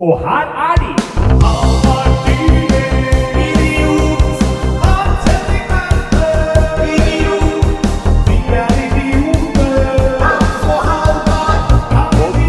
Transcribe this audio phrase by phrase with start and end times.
[0.00, 0.92] Og her er de!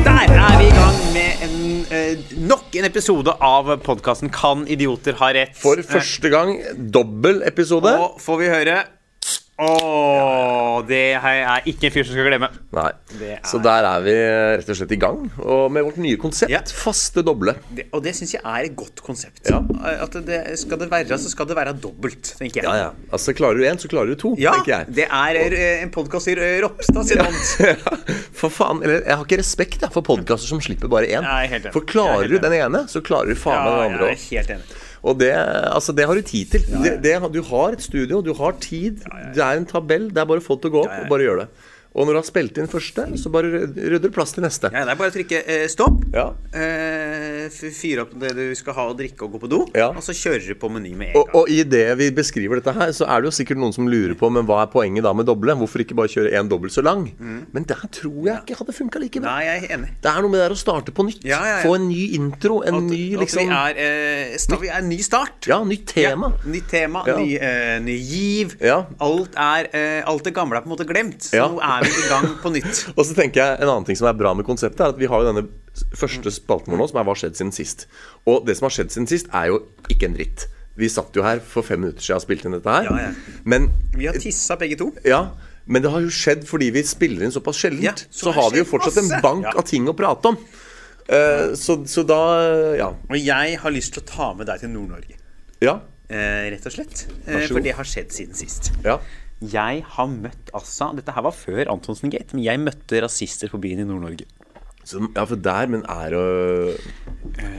[0.03, 5.31] Der vi i gang med en, eh, nok en episode av podkasten Kan idioter ha
[5.31, 5.55] rett?
[5.55, 7.95] For første gang dobbel episode.
[7.95, 8.77] Og får vi høre
[9.57, 12.47] Åh, det er ikke en fyr som skal glemme.
[12.77, 12.91] Nei.
[13.25, 14.13] Er- Så der er vi
[14.59, 15.31] rett og slett i gang.
[15.41, 16.59] Og med vårt nye konsept, Ja.
[16.61, 17.55] faste doble.
[17.73, 19.41] Det, og det syns jeg er et godt konsept.
[19.49, 19.57] Ja.
[20.03, 22.63] At det, skal det være, så skal det være dobbelt, tenker jeg.
[22.65, 22.89] Ja, ja.
[23.11, 24.93] Altså, klarer du én, så klarer du to, Ja, tenker jeg.
[24.93, 27.33] det er eh, en podkast i eh, Ropstad sin hånd.
[28.37, 31.23] For faen, eller Jeg har ikke respekt jeg, for podkaster som slipper bare én.
[31.73, 34.61] For er klarer du den ene, så klarer du faen meg Ja, den andre òg.
[35.05, 36.67] Og det, altså, det har du tid til.
[36.83, 39.03] Det, det, du har et studio, du har tid.
[39.35, 40.09] Det er en tabell.
[40.09, 41.73] Det er bare å få det til å gå opp, og bare gjøre det.
[41.97, 44.69] Og når du har spilt inn første, så bare rydder du plass til neste.
[44.73, 46.03] Ja, det er bare å trykke eh, stopp.
[46.13, 46.27] Ja.
[46.53, 49.59] Eh, fyre opp det du skal ha å drikke og gå på do.
[49.77, 49.89] Ja.
[49.97, 51.31] Og så kjører du på meny med en gang.
[51.39, 54.13] og i det vi beskriver dette her, så er det jo sikkert noen som lurer
[54.19, 55.55] på Men hva er poenget da med doble?
[55.57, 57.07] Hvorfor ikke bare kjøre én dobbelt så lang?
[57.17, 59.33] Men der tror jeg ikke hadde funka like bra.
[59.37, 59.91] Nei, jeg er enig.
[60.03, 61.25] Det er noe med det der å starte på nytt.
[61.27, 61.65] Ja, ja, ja.
[61.65, 64.89] Få en ny intro, en At, ny at liksom vi er, eh, vi er en
[64.91, 65.49] ny start.
[65.49, 66.31] Ja, nytt tema.
[66.45, 68.57] Nytt tema, ny, eh, ny giv.
[68.61, 68.83] Ja.
[69.03, 71.21] Alt, er, eh, alt det gamle er på en måte glemt.
[71.31, 71.47] Så Ja.
[71.49, 72.83] nå er vi i gang på nytt.
[72.97, 75.09] Og så tenker jeg En annen ting som er bra med konseptet, er at vi
[75.09, 75.45] har jo denne
[75.97, 77.87] første spalten vår nå, som er Hva har skjedd siden sist?
[78.27, 79.61] Og det som har skjedd siden sist, er jo
[79.93, 80.47] ikke en dritt.
[80.77, 82.89] Vi satt jo her for fem minutter siden og spilte inn dette her.
[82.89, 83.37] Ja, ja.
[83.49, 84.91] Men Vi har tissa begge to.
[85.07, 85.23] Ja,
[85.67, 88.05] men det har jo skjedd fordi vi spiller inn såpass sjeldent.
[88.05, 90.39] Ja, så så har vi jo fortsatt fortsatt en bank av ting å prate om.
[91.07, 92.19] Uh, så, så da
[92.77, 92.91] Ja.
[93.09, 95.17] Og jeg har lyst til å ta med deg til Nord-Norge.
[95.63, 95.79] Ja.
[96.07, 97.07] Uh, rett og slett.
[97.25, 98.71] Eh, for det har skjedd siden sist.
[98.85, 98.99] ja.
[99.37, 103.59] Jeg har møtt altså Dette her var før Antonsen Gate, men jeg møtte rasister på
[103.61, 104.25] byen i Nord-Norge.
[104.87, 106.77] Ja, for der, men er det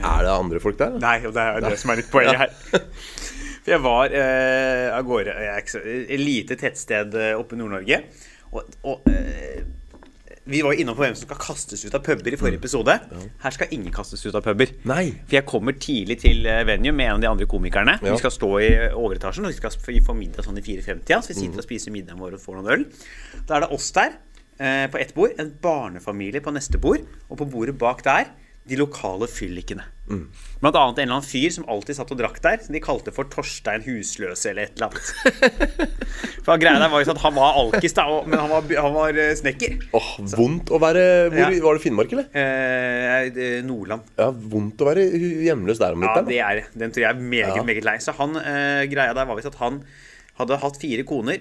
[0.01, 0.97] Er det andre folk der?
[0.99, 2.55] Nei, og det er det som er litt poenget her.
[3.59, 7.99] For jeg var eh, av gårde Et lite tettsted eh, oppe i Nord-Norge.
[8.55, 9.61] Og, og eh,
[10.45, 12.95] vi var jo innom på hvem som skal kastes ut av puber i forrige episode.
[13.43, 14.71] Her skal ingen kastes ut av puber.
[14.89, 15.11] Nei.
[15.25, 17.97] For jeg kommer tidlig til eh, venue med en av de andre komikerne.
[18.01, 18.13] Ja.
[18.15, 21.13] Vi skal stå i overetasjen og vi skal få middag sånn i 4.50.
[21.19, 22.85] Så vi sitter og spiser middagen vår og får noen øl.
[23.45, 24.15] Da er det oss der
[24.57, 28.31] eh, på ett bord, en barnefamilie på neste bord, og på bordet bak der
[28.69, 29.83] de lokale fyllikene.
[30.09, 33.11] Blant annet en eller annen fyr som alltid satt og drakk der, som de kalte
[33.13, 35.75] for Torstein Husløse eller et eller annet.
[36.47, 38.95] For greia der var jo sånn at Han var alkis, da, men han var, han
[38.95, 39.75] var eh, snekker.
[39.99, 41.49] Åh, Vondt å være hvor, Ja.
[41.67, 42.25] Var det Finnmark, eller?
[42.33, 44.09] Eh, Nordland.
[44.17, 45.05] Ja, Vondt å være
[45.45, 46.65] hjemløs der om Ja, det er det.
[46.81, 47.63] Den tror jeg er meget, Ja.
[47.69, 47.97] meget lei.
[48.01, 49.83] Så han, eh, greia der var visst at han
[50.41, 51.39] hadde hatt fire koner.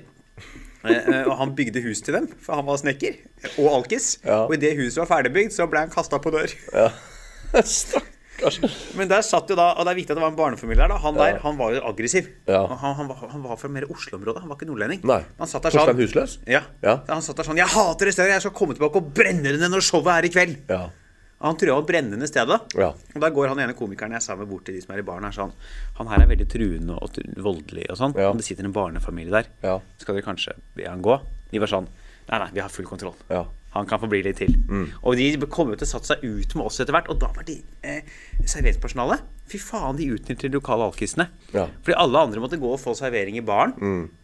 [0.85, 3.17] eh, eh, og han bygde hus til dem, for han var snekker
[3.59, 4.19] og alkis.
[4.25, 4.45] Ja.
[4.45, 6.53] Og idet huset var ferdigbygd, så ble han kasta på dør.
[7.53, 8.59] Stakkars.
[8.95, 10.93] Men der satt jo da, og det er viktig at det var en barnefamilie der.
[10.93, 12.29] da Han der, han var jo aggressiv.
[12.47, 12.61] Ja.
[12.71, 14.45] Han, han, var, han var fra mer Oslo-området.
[14.45, 15.03] Han var ikke nordlending.
[15.11, 15.23] Nei.
[15.41, 16.37] Han satt der Torstein sånn Husløs?
[16.47, 16.63] Ja.
[16.85, 17.01] Ja.
[17.11, 18.37] Han satt der sånn Jeg hater det stedet!
[18.37, 20.57] Jeg skal komme tilbake og brenne det ned når showet er i kveld!
[20.71, 20.85] Ja.
[21.43, 22.57] Han trua å brenne ned stedet.
[22.79, 22.89] Ja.
[23.15, 25.07] Og der går han ene komikeren jeg sa med bort til de som er i
[25.07, 25.53] baren, er sånn
[26.01, 28.15] Han her er veldig truende og tru- voldelig og sånn.
[28.19, 28.33] Ja.
[28.35, 29.47] Det sitter en barnefamilie der.
[29.63, 29.77] Ja.
[30.03, 31.15] Skal dere kanskje be han gå?
[31.53, 31.87] De var sånn
[32.29, 33.15] Nei, nei, vi har full kontroll.
[33.33, 33.45] Ja.
[33.69, 33.75] Mm.
[33.79, 34.55] Han kan få bli litt til.
[35.05, 37.29] Og de kom jo til å satt seg ut med oss etter hvert, og da
[37.37, 38.01] var de eh,
[38.45, 41.25] serveringspersonalet Fy faen, de utnytter de lokale alkisene.
[41.55, 41.63] Ja.
[41.65, 41.77] Mm.
[41.81, 43.73] Fordi alle andre måtte gå og få servering i baren.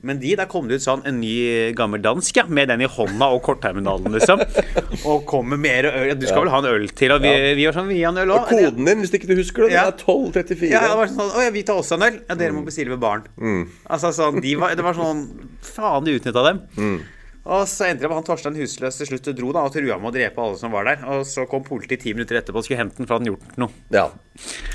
[0.04, 2.88] Men de, der kom det ut sånn en ny gammel dansk, ja, med den i
[2.92, 4.42] hånda og kortterminalen, liksom.
[5.08, 6.10] og kom med mer øl.
[6.10, 7.14] Ja, Du skal vel ha en øl til?
[7.16, 8.52] Og vi, vi var sånn, vi gir han øl Og òg.
[8.52, 9.86] koden din, hvis ikke du husker det, Ja.
[9.88, 10.72] det er 1234.
[10.74, 12.20] Ja, det var sånn, Å ja, vi tar også en øl.
[12.28, 13.24] Ja, dere må bestille ved baren.
[13.88, 15.24] Altså sånn, de var, Det var sånn
[15.64, 16.60] Faen, de utnytta dem.
[17.44, 20.08] Og så endte det med han Torstein Husløs til slutt dro da og trua med
[20.08, 21.02] å drepe alle som var der.
[21.12, 23.58] Og så kom politiet ti minutter etterpå og skulle hente den, for han hadde gjort
[23.60, 23.82] noe.
[23.92, 24.06] Ja,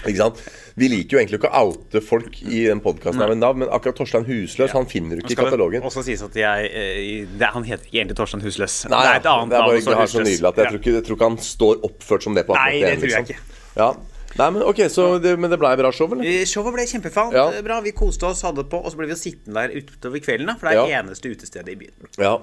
[0.04, 0.44] ikke sant?
[0.80, 4.28] Vi liker jo egentlig ikke å oute folk i den podkasten, navn, men akkurat Torstein
[4.30, 5.82] Husløs han finner du ikke i katalogen.
[5.82, 8.84] Og også sies at jeg eh, det, Han heter ikke egentlig Torstein Husløs.
[8.86, 10.06] Nei, det er et annet det er bare navn.
[10.06, 12.46] ikke så nydelig at jeg, tror ikke, jeg tror ikke han står oppført som det
[12.46, 13.58] på akkurat Nei, det tror jeg liksom.
[13.80, 13.92] Ja.
[14.38, 16.46] Nei, men ok, så det, Men det ble bra show, eller?
[16.46, 17.34] Showet ble kjempefant.
[17.34, 17.48] Ja.
[17.52, 17.80] eh, Bra.
[17.82, 20.46] Vi koste oss, hadde på, og så ble vi jo sittende der utover kvelden.
[20.48, 21.02] da For det er Ja.
[21.02, 22.08] eneste utestedet i byen.
[22.18, 22.38] Ja.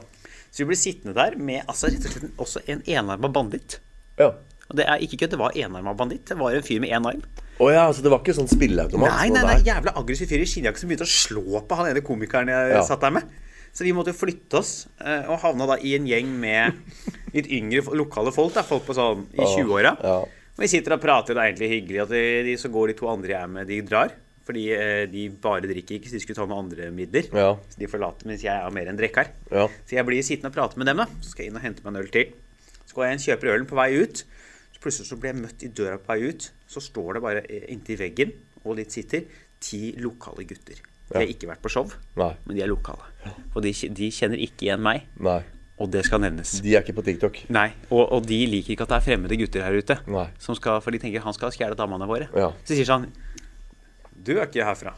[0.51, 3.79] Så vi ble sittende der med altså, rett og slett også en enarma banditt.
[4.19, 4.33] ja.
[4.69, 6.25] Og det er ikke kødd, det var enarma banditt.
[6.27, 7.23] Det var en fyr med én arm.
[7.61, 9.13] Å ja, altså det var ikke sånn spilleautomat?
[9.15, 12.03] Nei, nei, nei, jævla aggressiv fyr i skinnjakke som begynte å slå på han ene
[12.03, 12.83] komikeren jeg Ja.
[12.83, 13.23] satt der med.
[13.73, 16.75] Så vi måtte jo flytte oss, eh, og havna da i en gjeng med
[17.33, 18.55] litt yngre lokale folk.
[18.55, 19.97] da, Folk på sånn i 20-åra.
[20.03, 20.25] ja.
[20.57, 23.11] Vi sitter og prater, det er egentlig hyggelig at de, de så går de to
[23.13, 24.15] andre jeg er med, de drar.
[24.47, 27.27] Fordi eh, de bare drikker ikke, så de skulle ta noen andre midler.
[27.35, 27.49] Ja.
[27.73, 29.33] Så de forlater, mens jeg er mer enn drikker.
[29.51, 29.67] Ja.
[29.85, 31.09] Så jeg blir sittende og prate med dem, da.
[31.19, 32.31] Så skal jeg inn og hente meg en øl til.
[32.87, 34.23] Så går jeg inn, kjøper ølen på vei ut.
[34.71, 36.47] Så Plutselig så blir jeg møtt i døra på vei ut.
[36.71, 38.33] Så står det bare eh, inntil veggen
[38.63, 39.27] og litt sitter
[39.63, 40.79] ti lokale gutter.
[41.11, 42.33] De har ikke vært på show, Nei.
[42.47, 43.07] men de er lokale.
[43.55, 45.39] Og de, de kjenner ikke igjen meg, Nei.
[45.77, 46.55] Og det skal nevnes.
[46.65, 47.39] De er ikke på TikTok.
[47.53, 49.99] Nei, og, og de liker ikke at det er fremmede gutter her ute.
[50.09, 50.27] Nei.
[50.41, 52.31] Som skal, for de tenker han skal stjele damene våre.
[52.37, 52.49] Ja.
[52.65, 53.09] Så sier sånn
[54.17, 54.95] Du er ikke herfra.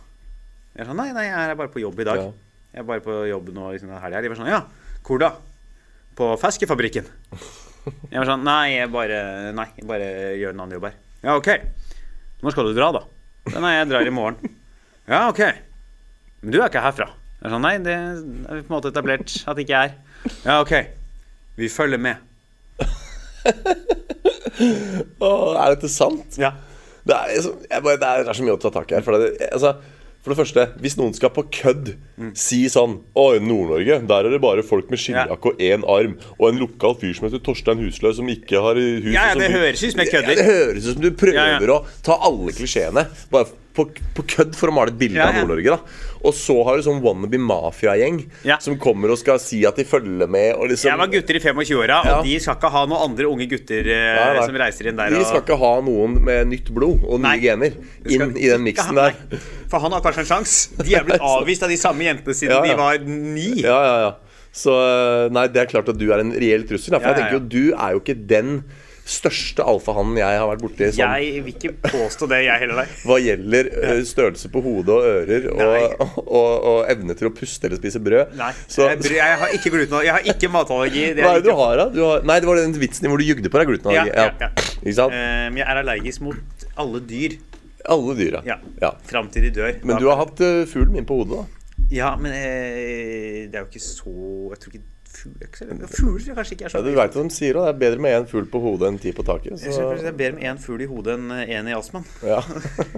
[0.77, 2.23] Jeg er sånn Nei, nei, jeg er bare på jobb i dag.
[2.23, 2.29] Ja.
[2.77, 4.23] Jeg er bare på jobb nå liksom, helga.
[4.23, 4.61] De var sånn Ja,
[5.09, 5.33] hvor da?
[6.19, 7.09] På Feskefabrikken.
[8.13, 9.19] Jeg var sånn Nei, jeg bare
[9.57, 10.97] Nei, jeg bare gjør en annen jobb her.
[11.25, 11.47] Ja, OK.
[12.45, 13.01] Når skal du dra, da?
[13.55, 14.51] Nei, jeg drar i morgen.
[15.09, 15.41] Ja, OK.
[16.43, 17.07] Men du er ikke herfra.
[17.39, 18.21] Jeg er sånn Nei, det er
[18.61, 19.97] på en måte etablert at ikke jeg er.
[20.45, 20.75] Ja, OK.
[21.59, 22.17] Vi følger med.
[25.23, 26.39] Åh, er dette sant?
[26.41, 26.53] Ja.
[27.09, 28.99] Det er, så- jeg bare, det er, det er så mye å ta tak i
[28.99, 29.05] her.
[29.07, 29.71] For det, altså,
[30.23, 31.93] for det første, hvis noen skal på kødd
[32.37, 36.17] si sånn Å, i Nord-Norge, der er det bare folk med skinnjakke og én arm,
[36.37, 39.49] og en lokal fyr som heter Torstein Husløy, som ikke har hus Ja, ja, det
[39.55, 40.35] høres ut som jeg kødder.
[40.35, 43.49] Ja, det høres ut som du prøver å ta alle klisjeene bare
[43.79, 43.87] på,
[44.19, 45.39] på kødd for å male et bilde Ja, av.
[45.41, 45.77] Nord-Norge.
[45.79, 48.57] da Og så har du sånn wannabe mafiagjeng Ja.
[48.59, 50.57] som kommer og skal si at de følger med.
[50.59, 52.17] Og liksom, Jeg var gutter i 25-åra, Ja.
[52.19, 55.11] og de skal ikke ha noen andre unge gutter eh, som reiser inn der.
[55.15, 57.39] De og- skal ikke ha noen med nytt blod og nye Nei.
[57.39, 57.73] gener
[58.11, 59.15] inn i den miksen der.
[59.71, 60.77] For han har kanskje en sjanse.
[60.83, 62.75] De er blitt avvist av de samme jentene siden Ja, ja.
[62.75, 63.63] de var ni.
[63.63, 64.13] Ja, ja, ja.
[64.59, 66.91] Så eh, nei, det er klart at du er en reell trussel.
[66.97, 68.65] da, For Ja, jeg ja, tenker jo, du er jo ikke den
[69.09, 72.91] største alfahannen jeg har vært borti sånn, Jeg vil ikke påstå det, jeg heller.
[73.09, 77.33] Hva gjelder eh, størrelse på hode og ører og, og, og, og evne til å
[77.35, 78.37] puste eller spise brød.
[78.39, 78.53] Nei.
[78.67, 81.05] Så, jeg, jeg har ikke gluten, jeg har ikke matallergi.
[81.19, 81.89] det hva er det du har, da?
[81.95, 84.15] Du har, nei, det var den vitsen hvor du jugde på deg glutenallergi.
[84.15, 84.71] Ja, ja, ja.
[84.83, 85.17] Ikke sant?
[85.17, 87.39] Eh, Men jeg er allergisk mot alle dyr.
[87.89, 88.43] Alle dyra.
[88.47, 88.59] Ja.
[88.83, 88.93] Ja.
[89.09, 89.79] Fram til de dør.
[89.87, 91.55] Men du har hatt uh, fuglen min på hodet, da.
[91.89, 94.13] Ja, men eh, det er jo ikke så
[94.53, 94.87] Jeg tror ikke
[95.19, 97.65] så- Fugler tror jeg kanskje ikke er så Ja, du veit hva de sier, da.
[97.67, 99.59] Det er bedre med én fugl på hodet enn ti på taket.
[99.61, 99.89] Så...
[99.99, 102.07] det er bedre med én fugl i hodet enn én i astmaen.
[102.23, 102.41] Ja.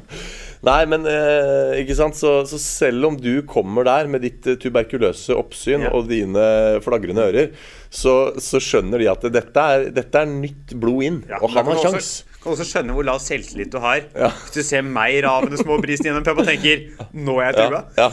[0.71, 4.59] Nei, men eh, ikke sant så, så selv om du kommer der med ditt eh,
[4.61, 5.93] tuberkuløse oppsyn Ja.
[5.97, 6.45] og dine
[6.85, 7.53] flagrende ører,
[7.91, 11.23] så, så skjønner de at dette er, dette er nytt blod inn.
[11.31, 11.81] Ja, og han har.
[11.91, 14.01] Også, kan også skjønne hvor lav selvtillit du har.
[14.17, 14.31] Ja.
[14.33, 17.81] Hvis du ser meg ravende små brisen gjennom puben og tenker Nå er jeg trua.
[17.99, 18.09] Ja.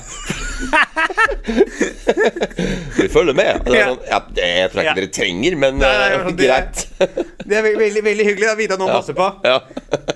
[2.97, 3.61] Vi følger med.
[3.67, 6.83] Det sånn, ja, det tror jeg ikke dere trenger, men Nei, nei, eh, greit.
[6.99, 7.25] det-.
[7.47, 9.29] Det er veldig, veldig, hyggelig å vite at noen passer på.
[9.47, 9.61] Ja.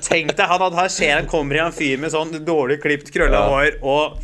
[0.04, 3.12] Tenk deg han at her ser han kommer i en fyr med sånn dårlig klipt,
[3.16, 4.18] krølla hår og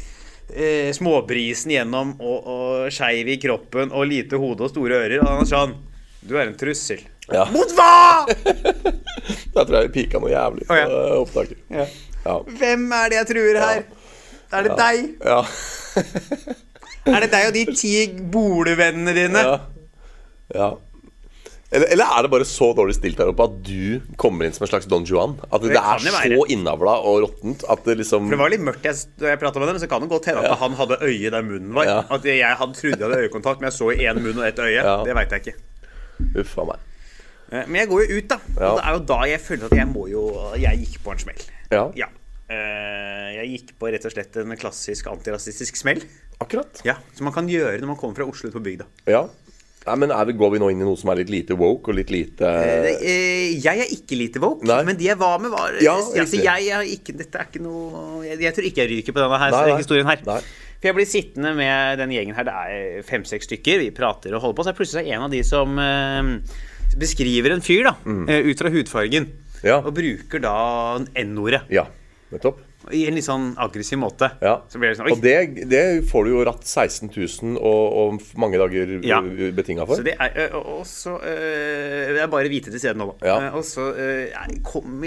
[0.51, 5.21] eh, småbrisen gjennom og, og skeiv i kroppen og lite hode og store ører.
[5.23, 5.77] Og han er sånn
[6.27, 7.05] Du er en trussel.
[7.33, 7.47] Ja.
[7.51, 8.25] Mot hva?!
[9.53, 10.99] Da tror jeg vi pika noe jævlig på oh, ja.
[11.17, 11.59] opptaket.
[11.73, 11.87] Ja.
[12.23, 12.35] Ja.
[12.59, 13.81] Hvem er det jeg truer her?
[14.53, 15.11] Er det deg?
[15.25, 15.41] Ja.
[17.07, 17.91] Er det deg og de ti
[18.33, 19.43] bolevennene dine?
[19.47, 19.55] ja.
[20.55, 20.67] ja.
[21.67, 24.63] Eller, eller er det bare så dårlig stilt der oppe at du kommer inn som
[24.63, 25.33] en slags Don Juan?
[25.49, 28.63] At det, Det er så innavla og råttent at det liksom For Det var litt
[28.63, 30.99] mørkt jeg, da jeg prata med dem, så kan det godt hende at han hadde
[31.03, 31.89] øye der munnen var.
[31.89, 31.97] Ja.
[32.07, 34.63] At jeg hadde trodde jeg hadde øyekontakt, men jeg så i én munn og ett
[34.63, 34.77] øye.
[34.79, 34.95] Ja.
[35.03, 35.57] Det veit jeg ikke.
[36.39, 36.87] Uff meg.
[37.51, 38.39] Eh, Men jeg går jo ut, da.
[38.59, 38.69] Ja.
[38.71, 40.23] Og det er jo da jeg føler at jeg må jo
[40.59, 41.43] Jeg gikk på en smell.
[41.71, 42.07] Ja, Ja.
[42.49, 46.01] Eh, Jeg gikk på rett og slett en klassisk antirasistisk smell.
[46.41, 46.81] akkurat.
[46.85, 48.85] Ja, Som man kan gjøre når man kommer fra Oslo ut på bygda.
[49.07, 49.27] Ja.
[49.87, 51.89] Nei, men er vi, Går vi nå inn i noe som er litt lite woke
[51.91, 54.83] og litt lite Eh, Jeg er ikke lite woke, Nei.
[54.83, 58.23] men de jeg var med, var Ja, altså, jeg er ikke, Dette er ikke noe
[58.25, 60.19] jeg, jeg tror ikke jeg ryker på denne her, Nei, historien her.
[60.25, 60.41] Nei.
[60.77, 62.43] For jeg blir sittende med den gjengen her.
[62.43, 63.79] Det er fem-seks stykker.
[63.79, 64.63] Vi prater og holder på.
[64.63, 65.73] Så er plutselig en av de som
[66.99, 68.25] beskriver en fyr, da, mm.
[68.51, 69.29] ut fra hudfargen.
[69.65, 69.79] Ja.
[69.81, 70.55] Og bruker da
[71.17, 71.87] N-ordet Ja,
[72.31, 72.59] nettopp.
[72.93, 74.29] i en litt sånn aggressiv måte.
[74.39, 74.59] Ja.
[74.71, 75.09] Så blir det sånn.
[75.11, 79.17] Og det, det får du jo ratt 16 000 og, og mange dager Ja.
[79.57, 79.97] betinga for.
[79.99, 81.33] Så det er ø, og så ø,
[82.13, 83.27] Det er bare hvite til stede nå, da.
[83.27, 83.37] Ja.
[83.49, 84.29] Eh, Og så øh,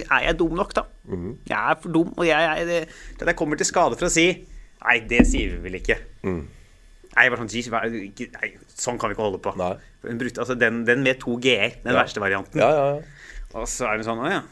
[0.02, 0.82] er, jeg dum nok, da?
[1.08, 1.36] Mm.
[1.48, 4.26] Jeg er for dum, og jeg, jeg, det, jeg kommer til skade for å si
[4.80, 5.96] Nei, det sier vi vel ikke.
[6.24, 6.42] Mm.
[7.22, 9.52] Jeg var sånn, "Jeez, hva er- ikke- nei, sånn kan vi ikke holde på.
[10.38, 12.02] Altså, den, den med to g-er, den Ja.
[12.02, 12.56] verste varianten.
[12.60, 13.02] Ja, ja, ja.
[13.54, 14.42] Og så er det sånn Å ja,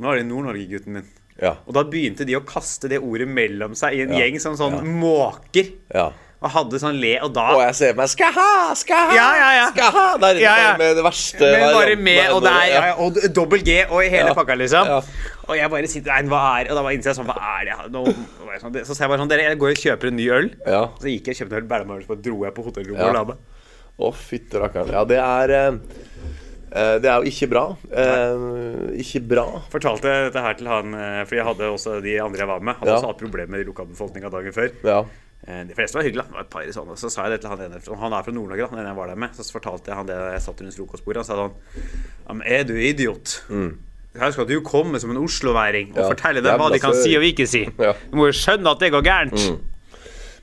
[0.00, 1.04] nå er det Nord-Norge-gutten min.
[1.40, 1.56] Ja.
[1.66, 4.82] Og da begynte de å kaste det ordet mellom seg i en gjeng som sånn
[4.84, 5.72] måker.
[5.94, 6.12] ja.
[6.36, 9.28] Og hadde sånn le, og da Og jeg ser meg Skal ha, skal ha, Ja,
[9.40, 9.66] ja, ja.
[9.72, 10.72] skal ha Der Ja, ja.
[10.76, 12.82] med det verste Men bare med, og det er ja.
[12.90, 14.90] ja, og dobbel G og i hele pakka, liksom.
[14.92, 14.98] Ja.
[15.48, 17.78] Og jeg bare sitter Nei, hva er Og da var jeg sånn Hva er det
[17.94, 18.02] nå,
[18.60, 20.50] sånn, det- Så sa jeg bare sånn Dere, jeg går og kjøper en ny øl.
[20.68, 20.82] Ja.
[21.00, 23.24] Så gikk jeg og kjøpte en øl, bæla bare dro jeg på hotellrommet og la
[23.32, 23.36] meg.
[23.96, 24.92] Å, fytte rakkeren.
[24.92, 25.78] Ja, det er eh,
[26.68, 27.64] eh, Det er jo ikke bra.
[27.88, 29.46] Eh, ikke bra.
[29.72, 32.76] Fortalte dette her til han eh, Fordi jeg hadde også de andre jeg var med.
[32.82, 32.98] Hadde Ja.
[33.00, 34.68] også hatt problemer med lokalbefolkninga dagen før.
[34.84, 34.98] Ja.
[35.46, 36.26] Eh, De fleste var hyggelige.
[36.26, 36.96] Det var et par i sånne.
[36.98, 39.12] Så sa jeg det til han ene Han er fra Nord-Norge, da, ene jeg var
[39.12, 39.36] der med.
[39.38, 41.22] Så fortalte jeg han det jeg satt rundt frokostbordet.
[41.22, 43.40] Han sa sånn Er du idiot?
[43.48, 43.70] Mm.
[44.16, 47.12] Her skal du komme som en osloværing og Ja, fortelle dem hva de kan si
[47.18, 47.66] og ikke si.
[47.78, 47.92] Ja.
[48.10, 49.48] Du må jo skjønne at det går gærent.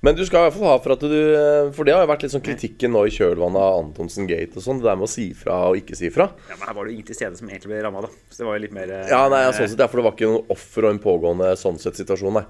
[0.04, 2.10] Men du skal i hvert fall ha for at du eh, For det har jo
[2.12, 4.82] vært litt sånn kritikken nå i kjølvannet av Antonsen Gate og sånn.
[4.82, 6.28] Det der med å si fra og ikke si fra.
[6.52, 8.10] Ja, men her var det jo ingen til stede som egentlig ble ramma, da.
[8.30, 10.18] Så det var jo litt mer eh, Ja, nei, sånn sett, ja, for det var
[10.18, 12.44] ikke noe offer og en pågående sånn sett situasjon, nei.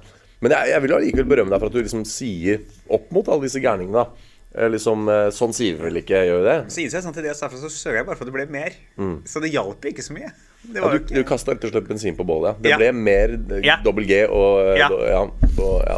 [0.43, 3.47] Men jeg, jeg vil allikevel berømme deg for at du liksom sier opp mot alle
[3.47, 4.05] disse gærningene.
[4.53, 6.57] Eh, Liksom, eh, sånn sier vi vel ikke, gjør vi det?
[6.69, 8.29] Så innså jeg sånn til det jeg sa fra, så søker jeg bare for at
[8.29, 8.75] det ble mer.
[9.25, 10.29] Så det hjalp ikke så mye.
[10.63, 12.61] Det Ja, du jo du kasta rett og slett bensin på bålet.
[12.61, 12.77] Det Ja.
[12.77, 13.77] ble mer eh, Ja.
[13.83, 14.89] dobbel G og Ja.
[15.09, 15.97] ja, og, ja.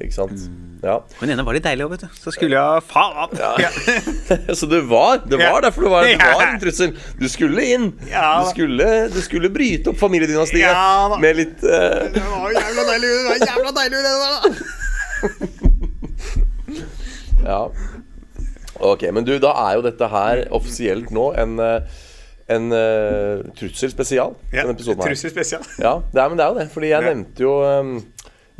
[0.00, 0.48] Ikke sant?
[0.82, 0.96] Ja.
[1.20, 2.14] Men ene var litt deilig òg, vet du.
[2.18, 3.68] Så skulle jeg faen ja.
[4.58, 6.96] Så det var det var derfor det var, det var en trussel.
[7.20, 7.90] Du skulle inn.
[8.02, 12.10] Du, skulle, du skulle bryte opp familiedynastiet med litt uh...
[12.10, 15.68] Det var jævla deilig, det var jævla deilig det der.
[17.42, 17.66] Ja.
[18.82, 22.02] Ok, men du, da er jo dette her offisielt nå en, eh,
[22.54, 24.34] en uh, trussel spesial.
[24.52, 25.10] Ja, denne episoden her.
[25.12, 25.66] Trussel spesial.
[25.82, 26.68] Ja, det er, men det er jo det.
[26.74, 27.08] Fordi jeg Ja.
[27.12, 27.92] nevnte jo um,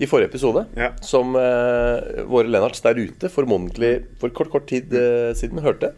[0.00, 0.92] i forrige episode, Ja.
[1.04, 5.92] som uh, våre Lennarts der ute formodentlig for kort, kort tid uh, siden hørte,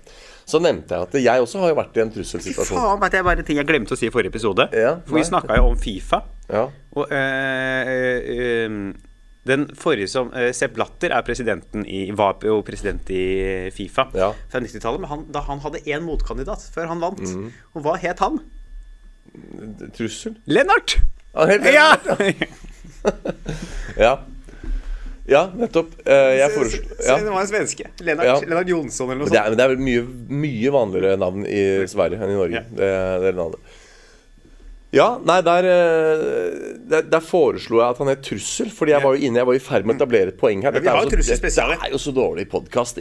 [0.45, 3.25] så nevnte jeg at jeg også har jo vært i en Fy faen, vet jeg
[3.25, 4.69] bare ting jeg glemte å si i forrige episode.
[4.77, 6.21] Ja, For vi snakka jo om Fifa.
[6.51, 6.67] Ja.
[6.95, 8.93] Og eh, eh, um,
[9.49, 13.25] den forrige som eh, Sepp Blatter er presidenten i, var jo president i
[13.77, 15.01] Fifa fra 90-tallet.
[15.01, 17.25] Men han, da han hadde én motkandidat før han vant.
[17.25, 17.49] Mm.
[17.75, 18.41] Og hva het han?
[19.97, 20.37] Trussel?
[20.45, 20.99] Lennart!
[21.35, 22.21] Ja, Lennart.
[22.21, 22.53] Ja!
[23.99, 24.15] ja.
[25.29, 25.95] ja, nettopp.
[26.05, 27.17] Eh, jeg foreslo ja.
[27.21, 27.89] Det var en svenske.
[28.05, 28.37] Lennart, Ja.
[28.49, 29.37] Lennart Jonsson eller noe sånt.
[29.37, 30.05] det er, men det er mye,
[30.45, 32.65] mye vanligere navn i Sverige enn i Norge.
[32.75, 32.93] Det,
[33.25, 33.81] det navnet.
[34.95, 36.51] Ja, nei, der, eh,
[36.87, 38.69] der, der foreslo jeg at han het Trussel.
[38.71, 40.71] Fordi jeg var jo inne, jeg var i ferd med å etablere et poeng her.
[40.71, 43.01] Ja, Dette er jo så- Dette er jo så dårlig podkast.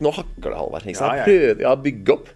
[0.00, 0.86] Nå hakker det, Halvard.
[0.88, 1.24] Ja, ja.
[1.28, 2.30] Prøver jeg å bygge opp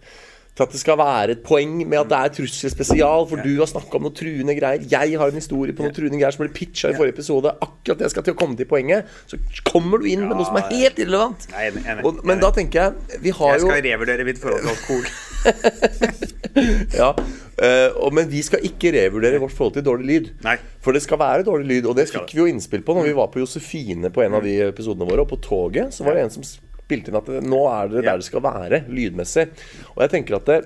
[0.61, 3.27] til at det skal være et poeng med at det er trusselspesial.
[3.31, 4.87] For du har snakka om noen truende greier.
[4.91, 7.55] Jeg har en historie på noen truende greier som ble pitcha i forrige episode.
[7.57, 9.11] Akkurat det jeg skal til å komme til poenget.
[9.31, 11.49] Så kommer du inn med noe som er helt irrelevant.
[11.55, 14.41] Nei, enig, enig, Og, men da tenker jeg Vi har Jeg jo skal revurdere mitt
[14.43, 15.05] forhold til alkohol.
[17.01, 17.15] Ja,
[17.61, 20.29] Uh, og, Men vi skal ikke revurdere vårt forhold til dårlig lyd.
[20.47, 20.55] Nei.
[20.81, 23.17] For det skal være dårlig lyd, og det fikk vi jo innspill på når vi
[23.19, 25.27] var på Josefine på en av de episodene våre.
[25.27, 26.47] Og på toget så var det en som
[26.91, 29.49] spilte inn at nå er det der det skal være, lydmessig.
[29.95, 30.61] Og jeg tenker at det,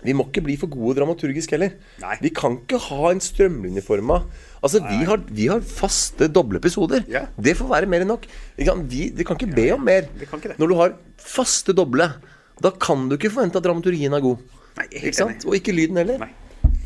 [0.00, 1.74] vi må ikke bli for gode dramaturgisk heller.
[2.00, 2.16] Nei.
[2.24, 4.22] Vi kan ikke ha en strømlinjeforma
[4.60, 7.06] Altså, vi har, vi har faste doble episoder.
[7.08, 7.22] Ja.
[7.40, 8.26] Det får være mer enn nok.
[8.58, 10.08] Vi kan, Vi, vi kan ikke be om mer.
[10.20, 10.52] Ikke.
[10.60, 12.10] Når du har faste doble,
[12.60, 14.42] da kan du ikke forvente at dramaturgien er god.
[14.76, 15.46] Nei, helt Ikke sant?
[15.48, 16.20] Og ikke lyden heller.
[16.20, 16.28] Nei.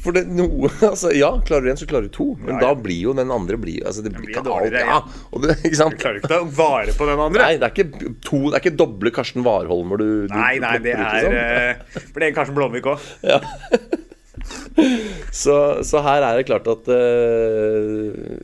[0.05, 2.27] For det, noe, altså, ja, klarer du en, så klarer du to.
[2.43, 4.77] Men Ja, da blir jo den andre blir, altså, Det blir blir ikke alt.
[4.77, 5.01] Ja.
[5.01, 5.41] ja.
[5.45, 5.93] Det, ikke sant?
[5.97, 7.41] Du klarer ikke å vare på den andre.
[7.43, 7.89] Nei, det er ikke
[8.25, 11.09] to Det er ikke doble Karsten Warholmer du, du Nei, nei, det er
[11.95, 13.01] For det er Karsten Blomvik òg.
[15.43, 15.57] så,
[15.87, 16.97] så her er det klart at uh,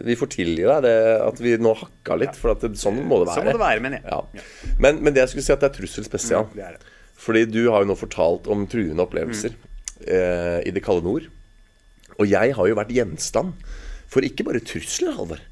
[0.07, 0.95] vi får tilgi deg det
[1.27, 2.37] at vi nå hakka litt.
[2.41, 3.41] For at det, sånn må det være.
[3.41, 3.93] Sånn må det være, men.
[4.01, 4.21] Ja.
[4.81, 6.45] Men, men det jeg skulle si at det er trussel spesial.
[6.55, 6.83] Det er det.
[7.21, 9.53] Fordi du har jo nå fortalt om truende opplevelser
[10.07, 11.25] eh, i det kalde nord.
[12.21, 13.55] Og jeg har jo vært gjenstand
[14.11, 15.43] for ikke bare trusler, Halvard,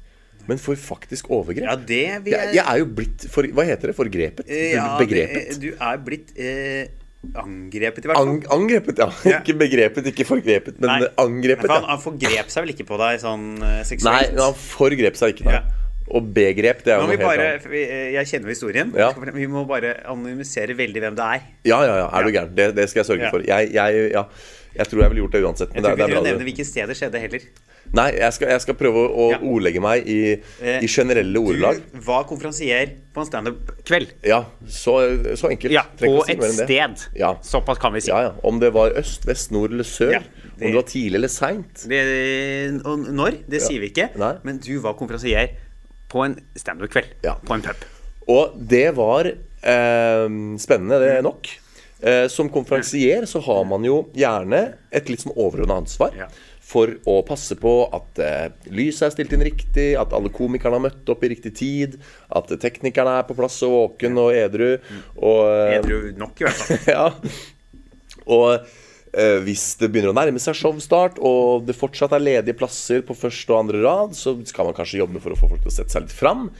[0.49, 1.65] men for faktisk overgrep.
[1.65, 3.95] Ja, det vil jeg, jeg er jo blitt for, Hva heter det?
[3.97, 4.47] Forgrepet?
[4.49, 5.53] Eh, ja, Begrepet?
[5.53, 6.87] det- Du er blitt eh,
[7.35, 8.29] angrepet, i hvert fall.
[8.29, 9.09] Ang, angrepet, ja.
[9.27, 9.39] Ja.
[9.41, 11.09] Ikke begrepet, ikke forgrepet, men Nei.
[11.19, 11.65] angrepet.
[11.67, 13.47] For han, han forgrep seg vel ikke på deg sånn
[13.87, 14.35] seksuelt?
[14.35, 15.47] Nei, han forgrep seg ikke.
[15.49, 15.57] Nei.
[15.59, 15.63] Ja.
[16.09, 17.65] Og begrep, det er jo noe helt bare, annet.
[17.69, 18.93] eh, Jeg kjenner jo historien.
[18.97, 19.11] Ja.
[19.35, 21.43] Vi må bare anonymisere veldig hvem det er.
[21.69, 22.07] Ja, ja, ja.
[22.17, 22.55] Er du gæren?
[22.57, 23.43] Det, det skal jeg sørge for.
[23.45, 24.23] Jeg, jeg, ja.
[24.79, 25.73] Jeg tror jeg ville gjort det uansett.
[25.75, 27.45] Jeg tror ikke vi er trenger å nevne hvilke steder det skjedde heller.
[27.99, 29.37] Nei, jeg skal, jeg skal prøve å Ja.
[29.49, 30.17] ordlegge meg i,
[30.61, 31.79] Eh, i generelle ordelag.
[31.93, 34.11] Du var konferansier på en standup-kveld.
[34.23, 34.97] Ja, så,
[35.35, 35.73] så enkelt.
[35.73, 37.05] Ja, på si et sted.
[37.17, 37.31] Ja.
[37.41, 38.11] Såpass kan vi si.
[38.11, 38.33] Ja, ja.
[38.43, 40.11] Om det var øst, vest, nord eller sør.
[40.13, 41.85] Ja, det- Om det var tidlig eller seint.
[42.85, 44.09] Og når, det sier vi ikke.
[44.19, 44.33] Nei.
[44.43, 45.55] Men du var konferansier
[46.09, 47.15] på en standup-kveld.
[47.23, 47.35] Ja.
[47.45, 47.75] På en pub.
[48.29, 50.27] Og det var eh,
[50.61, 51.49] spennende, det er nok.
[51.99, 54.61] Eh, som konferansier så har man jo gjerne
[54.95, 56.15] et litt sånn overordna ansvar.
[56.69, 60.85] For å passe på at eh, lyset er stilt inn riktig, at alle komikerne har
[60.85, 61.97] møtt opp i riktig tid,
[62.29, 64.75] at teknikerne er på plass og våken og edru.
[65.17, 66.85] Og, eh, Edru nok, i hvert fall.
[66.95, 67.07] ja.
[68.29, 73.01] Og eh, hvis det begynner å nærme seg showstart, og det fortsatt er ledige plasser
[73.05, 75.73] på første og andre rad, så skal man kanskje jobbe for å få folk til
[75.73, 76.51] å sette seg litt fram.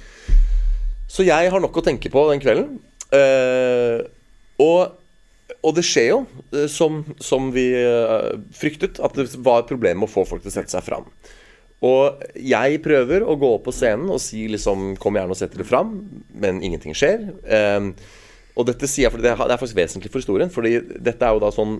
[1.09, 2.79] Så jeg har nok å tenke på den kvelden.
[3.13, 4.01] Eh,
[4.61, 4.97] og,
[5.59, 6.21] og det skjer jo,
[6.55, 10.43] eh, som, som vi eh, fryktet, at det var et problem med å få folk
[10.43, 11.09] til å sette seg fram.
[11.85, 15.53] Og jeg prøver å gå opp på scenen og si liksom Kom gjerne og sett
[15.53, 15.93] dere fram,
[16.35, 17.29] men ingenting skjer.
[17.47, 17.93] Um,
[18.59, 20.51] og dette sier jeg fordi det er faktisk vesentlig for historien.
[20.51, 21.77] Fordi dette er jo da sånn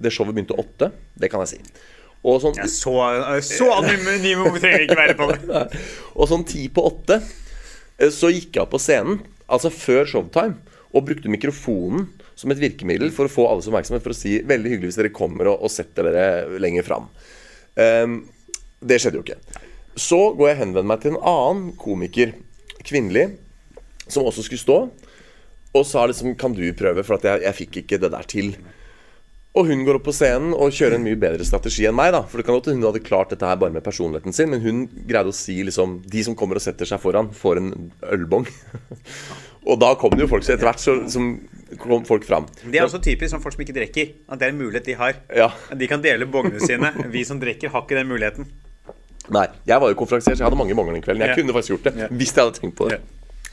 [0.00, 0.88] Det showet begynte åtte,
[1.20, 1.60] det kan jeg si.
[2.24, 2.94] Og sånn, Jeg så,
[3.44, 5.66] så vi trenger ikke være på det.
[6.18, 10.56] og sånn ti på åtte eh, så gikk jeg opp på scenen, altså før showtime,
[10.88, 14.70] og brukte mikrofonen som et virkemiddel for å få alles oppmerksomhet for å si 'veldig
[14.72, 17.08] hyggelig hvis dere kommer og, og setter dere lenger fram'.
[17.78, 18.20] Um,
[18.78, 19.40] det skjedde jo ikke.
[19.98, 22.36] Så går jeg og henvender meg til en annen komiker,
[22.86, 23.32] kvinnelig,
[24.06, 24.78] som også skulle stå,
[25.74, 28.56] og sa liksom 'kan du prøve', for jeg, jeg fikk ikke det der til.
[29.56, 32.12] Og hun går opp på scenen og kjører en mye bedre strategi enn meg.
[32.12, 34.60] da For det kan godt hun hadde klart dette her bare med personligheten sin, men
[34.60, 38.46] hun greide å si liksom De som kommer og setter seg foran, får en ølbong.
[39.68, 41.40] og da kom det jo folk så etter hvert så, som
[41.76, 42.46] kom folk fram.
[42.64, 44.14] Det er også typisk sånn folk som ikke drikker.
[44.28, 45.18] At det er en mulighet de har.
[45.36, 45.50] Ja.
[45.76, 46.92] De kan dele bognene sine.
[47.12, 48.46] Vi som drikker, har ikke den muligheten.
[49.30, 51.20] Nei, jeg var jo konferansier, så jeg hadde mange bonger den kvelden.
[51.26, 51.34] Jeg Ja.
[51.42, 52.08] kunne faktisk gjort det Ja.
[52.08, 53.00] hvis jeg hadde tenkt på det.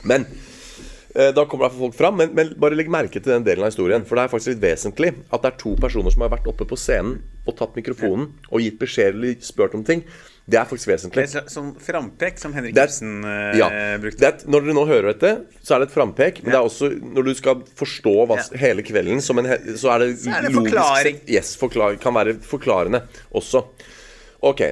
[0.04, 0.24] Men
[1.14, 2.16] eh, da kommer det folk fram.
[2.16, 4.04] Men, men bare legg merke til den delen av historien.
[4.04, 6.64] For det er faktisk litt vesentlig at det er to personer som har vært oppe
[6.64, 10.02] på scenen og tatt mikrofonen og gitt beskjed eller spurt om ting.
[10.48, 11.24] Det er faktisk vesentlig.
[11.26, 13.66] Det er sånn frampek som Henrik Ibsen eh, Ja,
[13.98, 14.20] brukte.
[14.22, 15.32] det er, Når dere nå hører dette,
[15.66, 16.38] så er det et frampek.
[16.44, 18.58] Men det er også når du skal forstå hva, Ja.
[18.62, 21.18] hele kvelden, som en, så er det, Så er det forklaring.
[21.18, 23.02] sett- Yes, forklar, kan være forklarende
[23.34, 23.64] også.
[24.46, 24.62] Ok,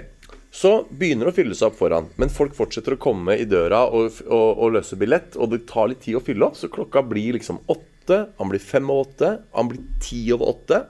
[0.54, 2.06] så begynner det å fylle seg opp foran.
[2.22, 5.34] Men folk fortsetter å komme i døra og, og, og løse billett.
[5.36, 8.28] Og det tar litt tid å fylle opp, så klokka blir liksom åtte.
[8.38, 9.32] Han blir fem over åtte.
[9.58, 10.84] Han blir ti over åtte.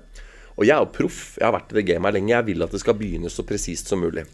[0.58, 1.38] Og jeg er jo proff.
[1.40, 2.28] Jeg har vært i det gamet lenge.
[2.36, 4.26] Jeg vil at det skal begynne så presist som mulig.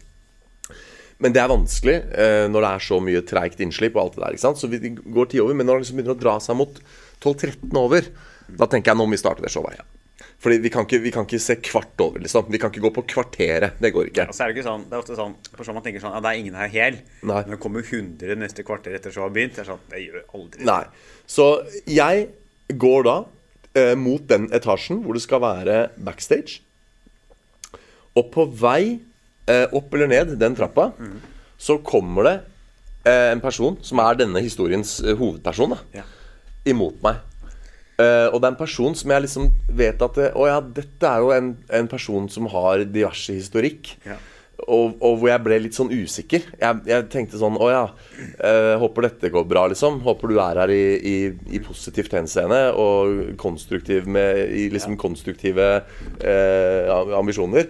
[1.21, 4.23] Men det er vanskelig eh, når det er så mye treigt innslipp og alt det
[4.23, 4.35] der.
[4.35, 4.61] ikke sant?
[4.61, 6.81] Så vi går ti over, men når det liksom begynner å dra seg mot
[7.21, 8.07] 12-13 over,
[8.57, 9.83] da tenker jeg nå må vi starte det showet.
[10.41, 12.47] Fordi vi kan, ikke, vi kan ikke se kvart over, liksom.
[12.49, 13.75] Vi kan ikke gå på kvarteret.
[13.81, 14.23] Det går ikke.
[14.25, 16.15] Ja, så er det ikke sånn, det er ofte sånn på sånn man tenker sånn,
[16.15, 16.97] ja, det er ingen her hel.
[17.21, 17.43] Nei.
[17.43, 19.53] Men det kommer 100 neste kvarter etter showet har begynt.
[19.59, 20.81] Det er sånn, det gjør aldri Nei.
[21.29, 21.47] Så
[21.85, 22.25] jeg
[22.81, 23.15] går da
[23.77, 26.63] eh, mot den etasjen hvor det skal være backstage.
[28.17, 28.97] Og på vei
[29.47, 30.91] eh, opp eller ned den trappa,
[31.57, 32.35] så kommer det
[33.05, 36.03] eh, en person som er denne historiens eh, hovedperson, da, Ja.
[36.65, 37.21] imot meg.
[38.01, 41.05] Eh, og det er en person som jeg liksom vet at det, Å ja, dette
[41.05, 43.95] er jo en, en person som har diverse historikk.
[44.07, 44.15] Ja.
[44.61, 46.43] Og, og hvor jeg ble litt sånn usikker.
[46.61, 47.83] Jeg, jeg tenkte sånn Å ja,
[48.45, 49.99] eh, håper dette går bra, liksom.
[50.05, 51.15] Håper du er her i, i,
[51.57, 55.69] i positivt henseende og konstruktiv med i liksom konstruktive
[56.21, 57.69] eh, ambisjoner.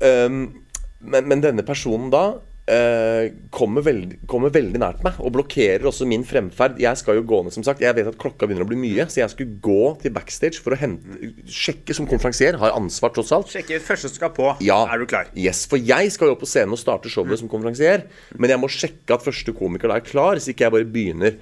[0.00, 0.65] Um,
[1.00, 2.26] men, men denne personen da
[2.70, 6.80] eh, kommer, veldig, kommer veldig nært meg og blokkerer også min fremferd.
[6.82, 7.82] Jeg skal jo gå ned, som sagt.
[7.84, 10.74] Jeg vet at klokka begynner å bli mye, så jeg skulle gå til backstage for
[10.74, 12.58] å hente, sjekke som konferansier.
[12.60, 13.52] Har ansvar, tross alt.
[13.52, 14.48] Sjekke første som skal på.
[14.66, 14.82] Ja.
[14.92, 15.30] Er du klar?
[15.38, 18.08] Yes, For jeg skal jo opp på scenen og starte showet som konferansier.
[18.36, 21.38] Men jeg må sjekke at første komiker da er klar, så ikke jeg bare begynner.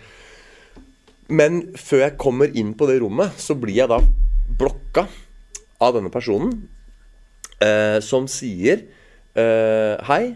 [1.33, 4.03] Men før jeg kommer inn på det rommet, så blir jeg da
[4.55, 5.07] blokka
[5.83, 6.53] av denne personen
[7.64, 8.85] eh, som sier
[9.38, 10.35] eh, Hei,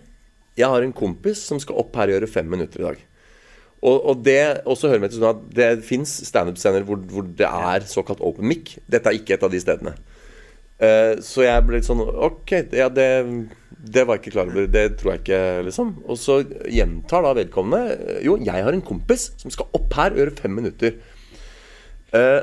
[0.58, 3.04] jeg har en kompis som skal opp her og gjøre fem minutter i dag.
[3.78, 7.46] Og, og det også hører med til sånn at det fins standup-scener hvor, hvor det
[7.46, 8.74] er såkalt open mic.
[8.90, 9.94] Dette er ikke et av de stedene.
[10.78, 13.06] Uh, så jeg ble litt sånn Ok, ja, det,
[13.82, 14.66] det var jeg ikke klar over.
[14.70, 15.92] Det tror jeg ikke, liksom.
[16.06, 20.22] Og så gjentar da vedkommende Jo, jeg har en kompis som skal opp her og
[20.22, 20.98] gjøre fem minutter.
[22.14, 22.42] Uh,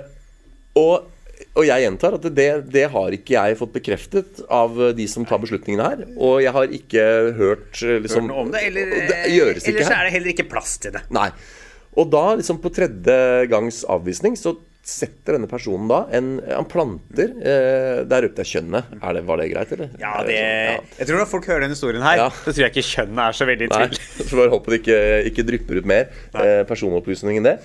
[0.80, 1.12] og,
[1.56, 5.40] og jeg gjentar at det, det har ikke jeg fått bekreftet av de som tar
[5.40, 6.06] beslutningene her.
[6.20, 7.06] Og jeg har ikke
[7.38, 10.50] hørt liksom, Hørt noe om det, eller, det gjøres eller så er det heller ikke
[10.52, 11.06] plass til det.
[11.16, 11.30] Nei.
[11.96, 13.16] Og da, liksom på tredje
[13.52, 18.92] gangs avvisning, så setter denne personen da en Han planter eh, Der røpte jeg kjønnet.
[19.00, 19.96] Er det, var det greit, eller?
[19.98, 20.76] Ja, det ja.
[21.00, 22.28] Jeg tror når folk hører denne historien her, Ja.
[22.44, 24.30] så tror jeg ikke kjønnet er så veldig i Nei, tvil.
[24.30, 25.00] så bare håper det ikke,
[25.32, 26.04] ikke drypper ut mer
[26.38, 27.56] eh, personopplysning enn det.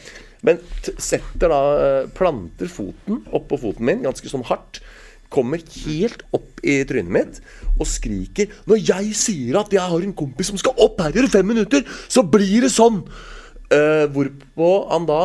[0.46, 0.60] Men
[0.96, 4.80] setter da eh, Planter foten oppå foten min ganske sånn hardt.
[5.30, 7.36] Kommer helt opp i trynet mitt
[7.76, 11.28] og skriker Når jeg sier at jeg har en kompis som skal opp her i
[11.30, 13.04] fem minutter, så blir det sånn!
[13.70, 15.20] Uh, hvorpå han da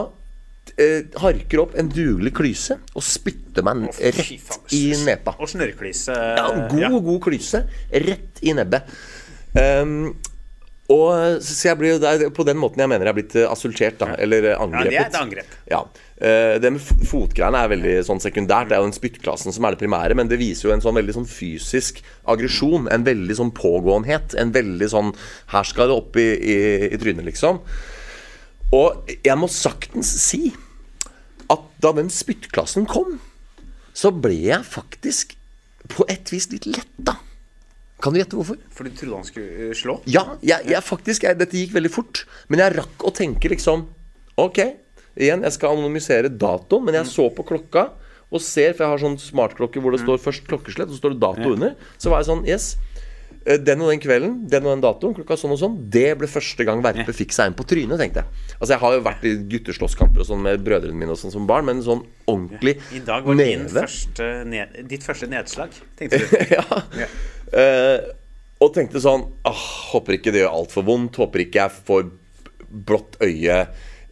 [0.77, 5.35] eh, harker opp en dugelig klyse og spytter meg oh, rett i nepa.
[5.39, 6.13] Og snørrklyse.
[6.13, 7.63] Ja, god, god, god klyse
[8.05, 8.93] rett i nebbet.
[9.55, 10.11] Ehm,
[10.91, 13.47] og så jeg blir Det er På den måten jeg mener jeg er blitt eh,
[13.49, 14.11] assultert, da.
[14.21, 14.93] Eller angrepet.
[14.93, 15.55] Ja, det er et angrep.
[15.71, 15.79] Ja.
[16.15, 18.69] Eh, det med fotgreiene er veldig sånn sekundært.
[18.69, 20.99] Det er jo den spyttklassen som er det primære, men det viser jo en sånn
[20.99, 22.85] veldig sånn fysisk aggresjon.
[22.93, 24.37] En veldig sånn pågåenhet.
[24.37, 25.11] En veldig sånn
[25.55, 26.57] Her skal det opp i, i,
[26.91, 27.63] i trynet, liksom.
[28.75, 30.51] Og jeg må saktens si
[31.49, 33.17] at da den spyttklassen kom,
[33.95, 35.33] så ble jeg faktisk
[35.89, 37.17] på et vis litt letta.
[38.05, 38.59] Kan du gjette hvorfor?
[38.69, 39.97] For du trodde han skulle eh, slå?
[40.05, 42.25] Ja, jeg, jeg faktisk jeg, Dette gikk veldig fort.
[42.53, 43.87] Men jeg rakk å tenke liksom
[44.41, 44.59] Ok,
[45.15, 47.87] igjen, jeg skal anonymisere datoen, men jeg så på klokka
[48.33, 51.13] og ser, for jeg har sånn smartklokke hvor det står først klokkeslett, og så står
[51.13, 51.75] det dato under.
[52.01, 52.65] Så var jeg sånn Yes,
[53.45, 55.77] eh, den og den kvelden, den og den datoen, klokka sånn og sånn.
[55.93, 58.43] Det ble første gang Verpe fikk seg en på trynet, tenkte jeg.
[58.57, 61.47] Altså, jeg har jo vært i gutteslåsskamper og sånn med brødrene mine og sånn som
[61.47, 63.85] barn, men sånn ordentlig I dag var din neve.
[63.85, 66.35] første ned, ditt første nedslag, tenkte du.
[66.57, 67.07] ja.
[67.55, 67.97] Eh,
[68.59, 71.19] og tenkte sånn ah, Håper ikke det gjør altfor vondt.
[71.21, 72.07] Håper ikke jeg får
[72.87, 73.59] blått øye.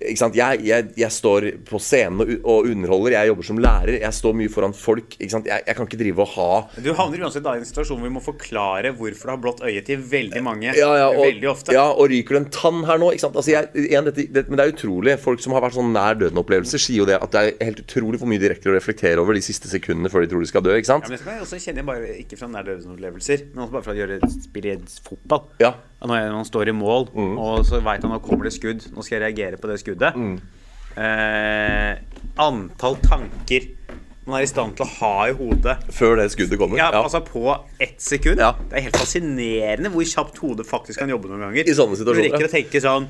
[0.03, 3.17] Jeg, jeg, jeg står på scenen og, og underholder.
[3.17, 3.97] Jeg jobber som lærer.
[4.01, 5.17] Jeg står mye foran folk.
[5.19, 6.49] Jeg, jeg kan ikke drive og ha
[6.83, 9.63] Du havner uansett da i en situasjon hvor vi må forklare hvorfor du har blått
[9.65, 10.73] øye til veldig mange.
[10.77, 11.75] ja, ja, og, veldig ofte.
[11.75, 13.11] Ja, og ryker du en tann her nå?
[13.13, 15.17] Altså, igjen, dette, det, men det er utrolig.
[15.23, 18.21] Folk som har vært sånn nær døden-opplevelser, sier jo det at det er helt utrolig
[18.21, 20.65] hvor mye de rekker å reflektere over de siste sekundene før de tror de skal
[20.65, 20.75] dø.
[20.77, 21.09] Ikke sant?
[21.09, 23.99] Ja, men jeg også kjenne bare ikke fra nær døden-opplevelser, men også bare fra å
[24.01, 25.47] gjøre spille fotball.
[25.63, 25.75] Ja.
[26.03, 27.37] Når han står i mål, Mm.
[27.39, 30.15] og så veit han nå kommer det skudd, nå skal jeg reagere på det skuddet.
[30.15, 30.39] Mm.
[30.97, 31.95] Eh,
[32.43, 33.69] antall tanker
[34.25, 36.77] man er i stand til å ha i hodet Før det skuddet kommer.
[36.79, 37.41] ja, altså på
[37.81, 38.39] ett sekund.
[38.39, 38.53] Ja.
[38.69, 41.67] Det er helt fascinerende hvor kjapt hodet faktisk kan jobbe noen ganger.
[41.67, 43.07] I sånne situasjoner, Du rekker å tenke sånn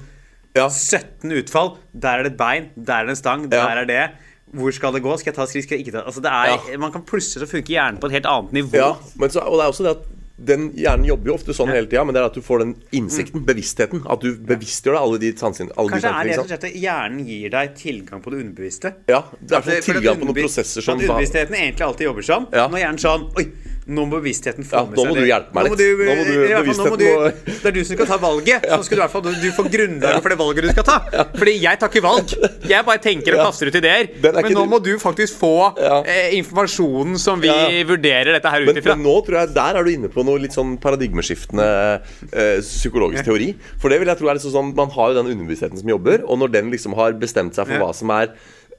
[0.56, 0.67] Ja.
[0.69, 1.77] 17 utfall.
[1.99, 3.67] Der er det et bein, der er det en stang, Ja.
[3.67, 4.12] der er det.
[4.53, 5.17] Hvor skal det gå?
[5.19, 5.63] Skal jeg ta skritt?
[5.63, 6.77] Skal jeg ikke ta Altså det er, Ja.
[6.77, 8.73] Man kan plutselig så funke hjernen på et helt annet nivå.
[8.73, 10.03] Ja, men så, og det er også det at
[10.36, 12.72] den hjernen jobber jo ofte sånn hele tida, men det er at du får den
[12.98, 14.02] innsikten, bevisstheten.
[14.10, 15.76] At du bevisstgjør deg alle de sansene.
[15.78, 18.93] Kanskje de er det ikke og at hjernen gir deg tilgang på det underbevisste.
[19.12, 22.50] Ja, det er at tilgang på noen prosesser som At underbevisstheten egentlig alltid jobber sånn.
[22.50, 22.65] Ja.
[22.65, 23.46] Nå er hjernen sånn Oi,
[23.88, 25.24] nå må bevisstheten få Ja, med nå seg må det.
[25.24, 25.84] du hjelpe meg Nå må litt.
[25.84, 28.17] du, Nå må du- i fall, nå må du, Det er du som skal ta
[28.22, 30.88] valget, så skal du i hvert fall du får grunnlaget for det valget du skal
[30.88, 30.98] ta.
[31.36, 32.34] Fordi jeg tar ikke valg.
[32.69, 34.10] Jeg bare tenker og kaster ut ideer.
[34.24, 37.52] Er Men nå må du faktisk få eh, informasjonen som vi
[37.88, 38.96] vurderer dette her ut men, ifra.
[38.96, 41.67] men nå tror jeg der er du inne på noe litt sånn paradigmeskiftende
[42.32, 43.52] eh, psykologisk teori.
[43.82, 46.24] For det vil jeg tro er liksom sånn Man har jo den underbevisstheten som jobber,
[46.26, 48.32] og når den liksom har bestemt seg for hva som er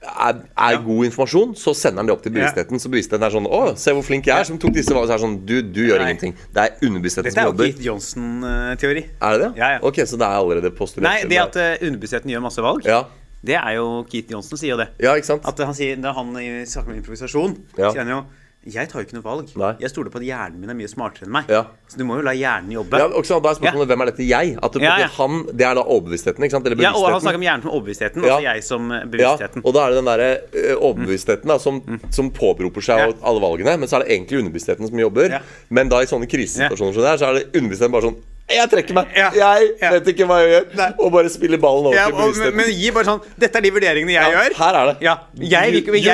[0.05, 2.38] er, er god informasjon, så sender han det opp til Ja.
[2.45, 2.79] bevisstheten.
[2.81, 5.09] Så bevisstheten er sånn Å, se hvor flink jeg er som tok disse valgene.
[5.09, 6.11] Så er det sånn Du, du gjør Nei.
[6.12, 6.35] ingenting.
[6.53, 7.64] Det er underbevisstheten som jobber.
[7.67, 7.97] Dette er jo.
[7.99, 9.05] Keith Johnson-teori.
[9.23, 9.51] Er det det?
[9.59, 9.79] Ja, ja.
[9.83, 11.09] Ok, så det er allerede postulert?
[11.11, 13.03] Nei, det at uh, underbevisstheten gjør masse valg, Ja,
[13.45, 14.88] det er jo Keith Johnson sier jo det.
[15.01, 15.43] ja ikke sant?
[15.47, 17.90] At han sier, Når han i- snakker om improvisasjon, Ja.
[17.93, 18.25] sier han jo
[18.64, 19.50] Jeg tar jo ikke noe valg.
[19.61, 19.70] Nei.
[19.83, 21.50] Jeg stoler på at hjernen min er mye smartere enn meg.
[21.53, 21.66] Ja.
[21.90, 22.96] Så du må jo la hjernen jobbe.
[22.96, 24.55] Ja, også, da er spørsmålet hvem er dette jeg?
[24.64, 25.09] At det, Ja, ja.
[25.18, 26.66] Han, det er da overbevisstheten, ikke sant?
[26.70, 28.37] Eller Ja, og han snakker om hjernen som overbevisstheten, Ja.
[28.38, 29.61] og jeg som bevisstheten.
[29.61, 33.12] Ja, og da er det den derre eh, overbevisstheten da, som, som påberoper seg Ja.
[33.22, 33.77] alle valgene.
[33.79, 35.29] Men så er det egentlig underbevisstheten som jobber.
[35.38, 35.42] Ja.
[35.68, 38.68] Men da i sånne krisesituasjoner som det er, så er det underbevisstheten bare sånn Jeg
[38.68, 39.07] trekker meg!
[39.16, 39.30] Ja.
[39.33, 39.90] Jeg Ja.
[39.94, 40.64] vet ikke hva jeg gjør.
[40.76, 40.88] Nei.
[41.00, 42.54] Og bare spiller ballen over Ja, til bevisstheten.
[42.59, 44.57] men, men gi bare sånn Dette er de vurderingene jeg gjør.
[44.59, 44.96] her er det.
[45.07, 46.04] Ja, jeg, vil, you jeg,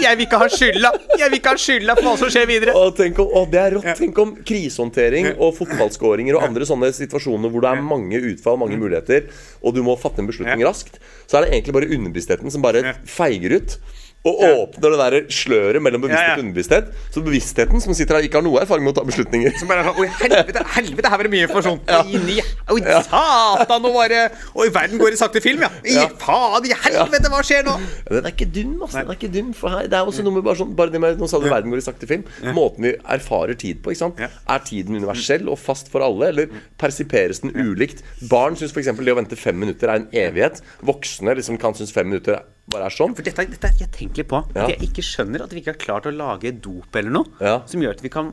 [0.00, 2.72] jeg vil ikke ha skylda Jeg vil ikke ha skylda for hva som skjer videre.
[2.80, 3.90] Og tenk om, å, det er rått.
[4.00, 8.80] Tenk om krisehåndtering og fotballskåringer og andre sånne situasjoner hvor det er mange utfall, mange
[8.80, 9.28] muligheter,
[9.62, 10.96] og du må fatte en beslutning raskt.
[11.28, 13.76] Så er det egentlig bare underbevisstheten som bare feiger ut.
[14.24, 16.86] Og åpner det der sløret mellom bevissthet og underbevissthet.
[17.12, 19.52] Så bevisstheten, som sitter her, ikke har noe erfaring med å ta beslutninger.
[19.60, 21.82] Som bare er sånn Oi, helvete, helvete, her var det mye informasjon.
[21.90, 21.98] Ja.
[22.24, 22.38] ni,
[22.72, 24.20] oi, satan, nå var det
[24.56, 25.68] Oi, verden går i sakte film, ja.
[25.84, 26.06] I Ja.
[26.20, 27.74] faen i helvete, hva skjer nå?
[28.08, 29.02] Den er ikke dum, altså.
[29.02, 31.00] Den er ikke dum For her, det er også noe med bare sånn Bare det
[31.02, 32.24] med Nå sa du verden går i sakte film.
[32.56, 33.90] Måten vi erfarer tid på.
[33.92, 34.18] ikke sant?
[34.18, 34.28] Ja.
[34.48, 36.48] Er tiden universell og fast for alle, eller
[36.80, 38.02] persiperes den ulikt?
[38.30, 38.86] Barn syns f.eks.
[38.96, 40.60] det å vente fem minutter er en evighet.
[40.84, 42.40] Voksne liksom kan synes fem minutter
[42.72, 43.14] bare er sånn.
[43.14, 44.40] For dette, dette jeg tenker litt på.
[44.56, 44.64] Ja.
[44.64, 47.60] At jeg ikke skjønner at vi ikke har klart å lage dop eller noe Ja.
[47.66, 48.32] som gjør at vi kan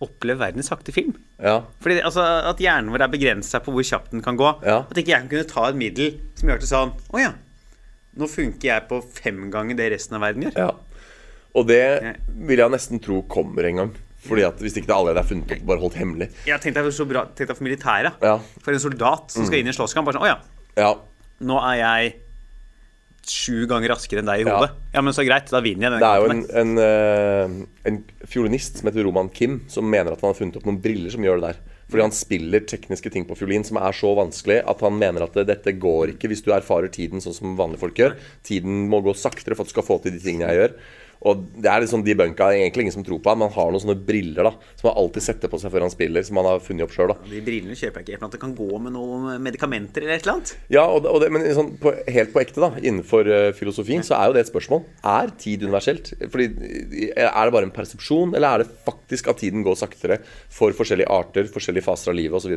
[0.00, 1.14] oppleve verden i sakte film.
[1.38, 1.60] Ja.
[1.80, 4.50] Fordi det- altså, At hjernen vår er begrensa på hvor kjapt den kan gå.
[4.64, 4.78] Ja.
[4.90, 7.32] At ikke jeg kan kunne ta et middel som gjør det sånn Å ja,
[8.16, 10.56] nå funker jeg på fem ganger det resten av verden gjør.
[10.56, 10.70] ja.
[11.54, 13.94] Og det vil jeg nesten tro kommer en gang.
[14.20, 16.30] Fordi at Hvis ikke det allerede er funnet opp, bare holdt hemmelig.
[16.46, 18.12] Jeg tenkte jeg så bra tenkte jeg for militæret.
[18.22, 18.36] Ja.
[18.36, 18.60] Mm.
[18.62, 20.04] For en soldat som skal inn i en slåsskamp.
[20.04, 20.38] Bare sånn, Å ja,
[20.76, 20.94] Ja.
[21.42, 22.14] nå er jeg
[23.28, 24.70] sju ganger raskere enn deg i hodet.
[24.94, 27.98] Ja, men så greit, da vinner jeg den Det er jo en, en, eh, en
[28.28, 31.26] fiolinist som heter Roman Kim, som mener at han har funnet opp noen briller som
[31.26, 31.60] gjør det der.
[31.90, 35.38] Fordi han spiller tekniske ting på fiolin som er så vanskelig at han mener at
[35.48, 38.14] dette går ikke hvis du erfarer tiden sånn som vanlige folk gjør.
[38.46, 40.76] Tiden må gå saktere for at du skal få til de tingene jeg gjør.
[41.28, 43.82] Og det er liksom de bunka egentlig ingen som tror på men han har noen
[43.82, 46.62] sånne briller da som han alltid setter på seg før han spiller, som han har
[46.64, 47.12] funnet opp sjøl.
[47.28, 48.20] De brillene kjøper jeg ikke.
[48.22, 50.54] For at det kan gå med noen medikamenter eller et eller annet.
[50.72, 54.04] Ja, og det, og det, men sånn, på, helt på ekte, da, innenfor uh, filosofien,
[54.06, 54.82] så er jo det et spørsmål.
[55.12, 56.12] Er tid universelt?
[56.32, 56.48] Fordi
[57.10, 60.72] eh, Er det bare en persepsjon, eller er det faktisk at tiden går saktere for
[60.76, 62.56] forskjellige arter, forskjellige faser av livet osv.?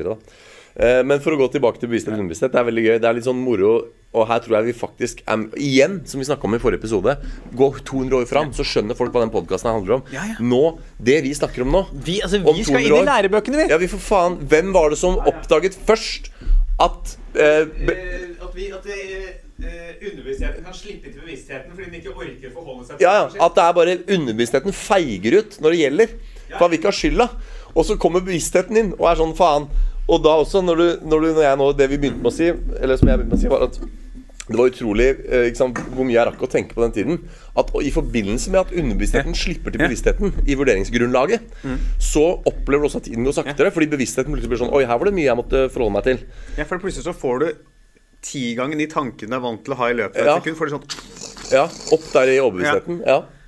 [0.73, 2.95] Uh, men for å gå tilbake til bevissthet og underbevissthet, det er veldig gøy.
[3.01, 3.73] Det er litt sånn moro,
[4.13, 7.15] og her tror jeg vi faktisk er Igjen, som vi snakka om i forrige episode,
[7.53, 10.07] gå 200 år fram, så skjønner folk hva den podkasten handler om.
[10.13, 10.37] Ja, ja.
[10.41, 10.63] Nå,
[10.97, 13.69] Det vi snakker om nå Vi, altså, om vi skal 200 inn i lærebøkene, vi.
[13.73, 14.39] Ja, vi for faen.
[14.49, 16.31] Hvem var det som oppdaget først
[16.81, 17.93] at eh, be,
[18.41, 18.87] at vi, at
[19.63, 23.27] underbevisstheten kan slippe til bevisstheten fordi den ikke orker å forholde seg til Ja, ja.
[23.45, 26.15] At det er bare underbevisstheten feiger ut når det gjelder.
[26.53, 27.27] For han vil ikke ha skylda.
[27.73, 29.69] Og så kommer bevisstheten inn og er sånn faen.
[30.11, 32.35] Og da også, når du, når du når jeg nå Det vi begynte med å
[32.35, 32.49] si,
[32.81, 33.77] eller som jeg begynte med å si, var at
[34.43, 37.19] det var utrolig eh, sant, hvor mye jeg rakk å tenke på den tiden.
[37.55, 41.45] At I forbindelse med at underbevisstheten slipper til bevisstheten i vurderingsgrunnlaget,
[42.03, 43.71] så opplever du også at tiden går saktere.
[43.71, 46.19] Fordi bevisstheten plutselig blir sånn Oi, her var det mye jeg måtte forholde meg til.
[46.59, 47.47] Ja, for plutselig så får du
[48.23, 50.35] ti ganger de tankene du er vant til å ha i løpet av Ja.
[50.35, 50.59] et sekund.
[50.59, 51.63] Får du sånn Ja,
[51.95, 52.99] Opp der i overbevisstheten.
[53.07, 53.21] Ja.
[53.23, 53.42] Tenk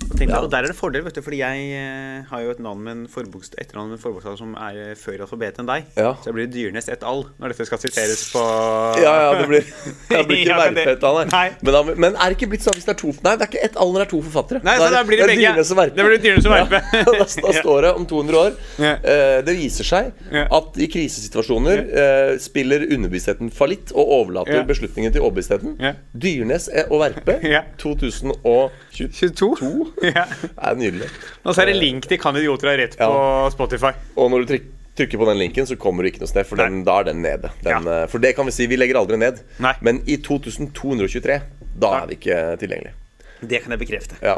[0.00, 0.40] deg, Ja.
[0.44, 2.92] Og der er det fordel, vet du, fordi jeg eh, har jo et navn med
[2.92, 5.86] en forbokst, etternavn med en forbokstav som er eh, før alfabetet enn deg.
[5.96, 6.10] Ja.
[6.20, 7.24] Så det blir Dyrnes et al.
[7.40, 8.42] når dette skal siteres på
[9.04, 9.64] Ja, ja, det blir,
[10.10, 11.46] det blir ikke verpet av det- Verpe nei.
[11.50, 11.72] Nei.
[11.86, 13.64] Men, men er det ikke blitt sånn hvis det er to Nei, det er ikke
[13.70, 14.62] ett all når det er to forfattere.
[14.66, 15.46] Nei, så da blir det begge.
[15.54, 15.96] Dyrnes og Verpe.
[16.00, 16.82] Det blir Dyrnes og Verpe.
[17.00, 18.60] Ja, da, da står det om 200 år
[18.90, 20.12] eh, Det viser seg
[20.50, 25.76] at i krisesituasjoner eh, spiller underbevisstheten fallitt og overlater beslutningen til overbevisstheten.
[26.12, 27.64] Dyrnes og Verpe Ja.
[27.80, 28.70] 2022
[29.08, 29.94] 22?
[30.10, 30.26] Ja.
[30.68, 31.08] er nydelig.
[31.44, 33.10] Og så er det link til Kan idioter ha rett på
[33.54, 33.92] Spotify.
[34.16, 34.68] Og når du tryk,
[35.00, 37.22] trykker på den linken, så kommer du ikke noe sted, for den, da er den
[37.22, 37.50] nede.
[37.64, 38.02] Den, Ja.
[38.02, 39.40] eh, For det kan vi si, vi legger aldri ned.
[39.58, 39.74] Nei.
[39.80, 41.40] Men i 2223,
[41.80, 42.92] da er vi ikke tilgjengelig.
[43.40, 44.18] Det kan jeg bekrefte.
[44.20, 44.36] Ja.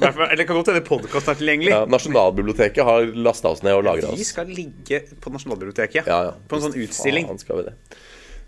[0.00, 0.08] Ja.
[0.10, 1.70] Eller det kan godt hende podkasten er tilgjengelig.
[1.72, 6.06] Ja, Nasjonalbiblioteket har lasta oss ned og lagra Vi skal ligge på Nasjonalbiblioteket.
[6.08, 6.30] Ja, ja.
[6.48, 7.26] På en sånn utstilling.
[7.28, 7.74] Faen skal vi det.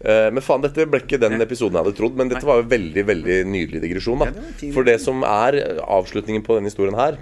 [0.05, 2.17] Eh, men faen, dette ble ikke den episoden jeg hadde trodd.
[2.19, 4.19] Men dette var jo veldig veldig nydelig digresjon.
[4.19, 4.73] da Ja.
[4.75, 7.19] For det som er avslutningen på denne historien her,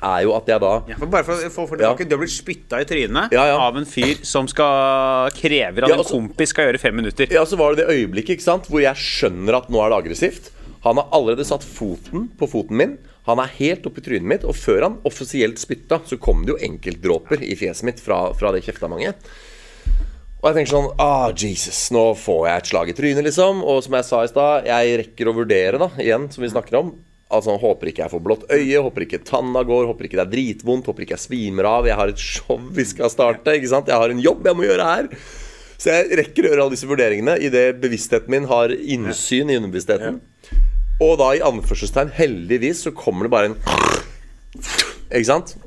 [0.00, 2.30] er jo at jeg da Ja, for bare for få for tilbake, Du har blitt
[2.30, 3.56] spytta i trynet Ja, ja.
[3.58, 7.26] av en fyr som skal krever at Ja, en altså- kompis skal gjøre fem minutter.
[7.30, 10.04] Ja, så var det det øyeblikket ikke sant hvor jeg skjønner at nå er det
[10.04, 10.50] aggressivt.
[10.84, 12.98] Han har allerede satt foten på foten min.
[13.26, 14.44] Han er helt oppi trynet mitt.
[14.44, 18.52] Og før han offisielt spytta, så kom det jo enkeltdråper i fjeset mitt fra, fra
[18.52, 19.14] det kjeftamanget.
[20.48, 23.58] Og jeg tenker sånn Ah, Jesus, nå får jeg et slag i trynet, liksom.
[23.68, 26.78] Og som jeg sa i stad, jeg rekker å vurdere, da, igjen, som vi snakker
[26.78, 26.94] om.
[27.28, 30.30] Altså, Håper ikke jeg får blått øye, håper ikke tanna går, håper ikke det er
[30.32, 31.90] dritvondt, håper ikke jeg svimer av.
[31.90, 33.92] Jeg har et show vi skal starte, ikke sant.
[33.92, 35.10] Jeg har en jobb jeg må gjøre her.
[35.76, 40.22] Så jeg rekker å gjøre alle disse vurderingene idet bevisstheten min har innsyn i underbevisstheten.
[41.04, 43.60] Og da i anførselstegn, heldigvis, så kommer det bare en
[45.12, 45.58] Ikke sant?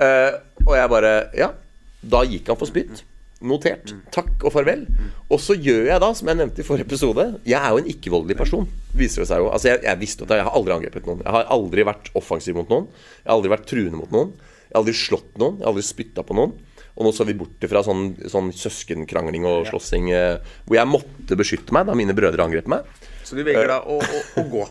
[0.00, 1.52] Uh, og jeg bare Ja,
[2.00, 3.04] da gikk han for spytt.
[3.42, 3.92] Notert.
[4.14, 4.84] Takk og farvel.
[5.32, 7.90] Og så gjør jeg da, som jeg nevnte i forrige episode Jeg er jo en
[7.92, 8.66] ikke-voldelig person.
[8.98, 11.22] Viser det seg jo Altså, jeg, jeg visste at jeg, har aldri angrepet noen.
[11.24, 12.90] Jeg har aldri vært offensiv mot noen.
[13.22, 14.34] Jeg har aldri vært truende mot noen.
[14.68, 15.58] Jeg har aldri slått noen.
[15.58, 16.54] Jeg har aldri spytta på noen.
[16.92, 21.38] Og nå så vi bort fra sånn, sånn søskenkrangling og slåssing eh, hvor jeg måtte
[21.40, 22.84] beskytte meg da mine brødre angrep meg.
[23.24, 24.66] Så du velger da å, å, å gå.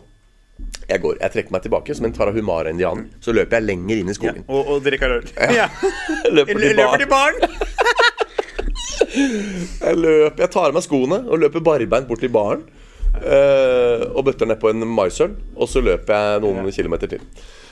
[0.91, 3.07] Jeg går, jeg trekker meg tilbake som en tarahumara-indianer.
[3.23, 4.43] Så løper jeg lenger inn i skogen.
[4.47, 5.29] Og, og drikker øl.
[5.55, 5.69] Ja.
[6.35, 7.39] Løper til Løper til bar.
[7.39, 8.19] baren.
[9.11, 12.63] Jeg løper, jeg tar av meg skoene og løper barbeint bort til baren.
[13.11, 17.25] Uh, og bøtter nedpå en maisøl, og så løper jeg noen kilometer til.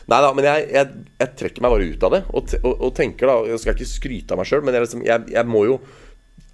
[0.09, 2.21] Nei da, men jeg, jeg, jeg trekker meg bare ut av det.
[2.33, 5.05] Og, og, og tenker da Jeg skal ikke skryte av meg sjøl, men jeg, liksom,
[5.05, 5.77] jeg må jo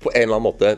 [0.03, 0.75] på en eller annen måte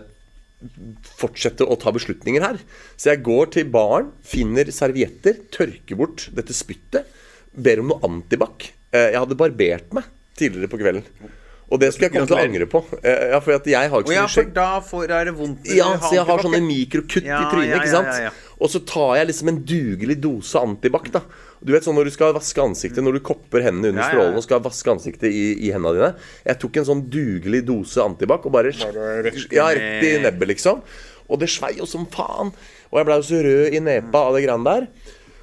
[1.18, 2.62] fortsette å ta beslutninger her.
[2.98, 7.10] Så jeg går til baren, finner servietter, tørker bort dette spyttet,
[7.54, 8.70] ber om noe antibac.
[8.94, 11.36] Uh, Jeg hadde barbert meg tidligere på kvelden.
[11.68, 12.80] Og det skulle jeg komme til å angre på.
[13.02, 14.54] Eh, Ja, for at jeg har ikke så ja, mye skjegg.
[14.56, 18.38] da får, er det vondt Ja, så jeg har sånne mikrokutt i trynet, ikke sant?
[18.58, 21.22] Og så tar jeg liksom en dugelig dose antibac, da.
[21.60, 24.46] Du vet sånn når du skal vaske ansiktet, når du kopper hendene under strålen og
[24.46, 26.10] skal vaske ansiktet i, i hendene dine.
[26.48, 28.72] Jeg tok en sånn dugelig dose antibac og bare
[29.52, 30.82] Ja, rett i nebbet, liksom.
[31.28, 32.54] Og det svei jo som faen.
[32.94, 34.88] Og jeg blei jo så rød i nepa av det greiene der.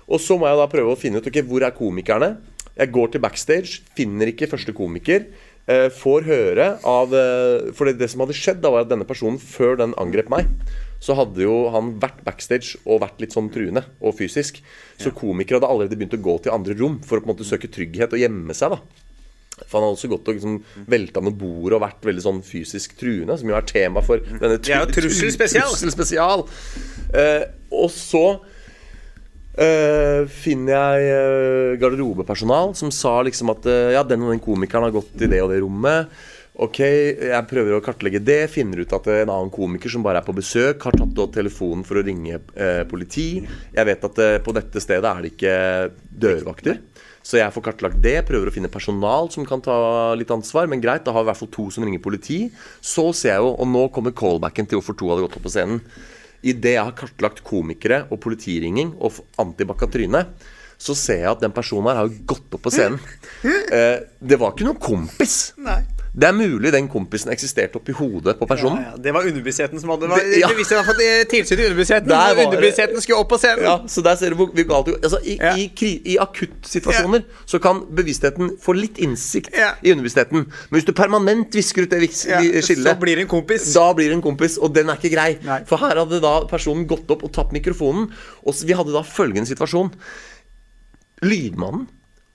[0.09, 2.31] Og så må jeg da prøve å finne ut ok, hvor er komikerne.
[2.75, 5.27] Jeg går til backstage, finner ikke første komiker.
[5.65, 9.07] Eh, får høre av eh, For det, det som hadde skjedd, da var at denne
[9.09, 10.51] personen før den angrep meg,
[11.01, 14.61] så hadde jo han vært backstage og vært litt sånn truende og fysisk.
[15.01, 17.49] Så komikere hadde allerede begynt å gå til andre rom for å på en måte
[17.49, 18.77] søke trygghet og gjemme seg.
[18.77, 20.59] da For han hadde også gått og liksom
[20.93, 24.61] velta noen bord og vært veldig sånn fysisk truende, som jo er tema for denne
[24.61, 25.73] tru trussel spesial.
[25.73, 26.45] Trussel spesial.
[27.17, 28.27] Eh, og så
[29.61, 34.89] eh, finner jeg uh, garderobepersonal som sa liksom at uh, ja, den og den komikeren
[34.89, 36.15] har gått i det og det rommet.
[36.55, 40.27] Ok, jeg prøver å kartlegge det, finner ut at en annen komiker som bare er
[40.27, 42.39] på besøk, har tatt opp telefonen for å ringe
[42.87, 43.43] politi.
[43.75, 45.57] Jeg vet at på dette stedet er det ikke
[46.15, 46.79] dørvakter.
[47.25, 49.77] Så jeg får kartlagt det, prøver å finne personal som kan ta
[50.19, 50.69] litt ansvar.
[50.69, 52.41] Men greit, da har vi i hvert fall to som ringer politi.
[52.85, 55.55] Så ser jeg jo, og nå kommer callbacken til hvorfor to hadde gått opp på
[55.55, 55.81] scenen.
[56.45, 59.23] Idet jeg har kartlagt komikere og politiringing og
[59.95, 60.45] trynet,
[60.85, 63.01] så ser jeg at den personen her har gått opp på scenen.
[63.45, 65.55] Eh, det var ikke noen kompis.
[65.65, 65.81] Nei.
[66.15, 68.79] Det er mulig den kompisen eksisterte oppi hodet på personen.
[68.85, 70.49] Ja, ja, det var underbevisstheten som hadde vært Det- ja.
[70.87, 72.07] Fått eh, tilsyn i underbevisstheten.
[72.09, 73.65] Der var Underbevisstheten skulle opp på scenen.
[73.67, 75.01] Ja, så der ser du hvor hvor galt det går.
[75.03, 75.57] Altså, i, Ja.
[75.57, 79.51] i, I akuttsituasjoner så kan bevisstheten få litt innsikt
[79.83, 80.47] i underbevisstheten.
[80.47, 83.73] Men hvis du permanent visker ut det skillet så blir det en kompis.
[83.75, 85.39] Da blir det en kompis, og den er ikke grei.
[85.43, 85.65] Nei.
[85.67, 88.13] For her hadde da personen gått opp og tatt mikrofonen,
[88.47, 89.91] og vi hadde da følgende situasjon.
[91.23, 91.89] Lydmannen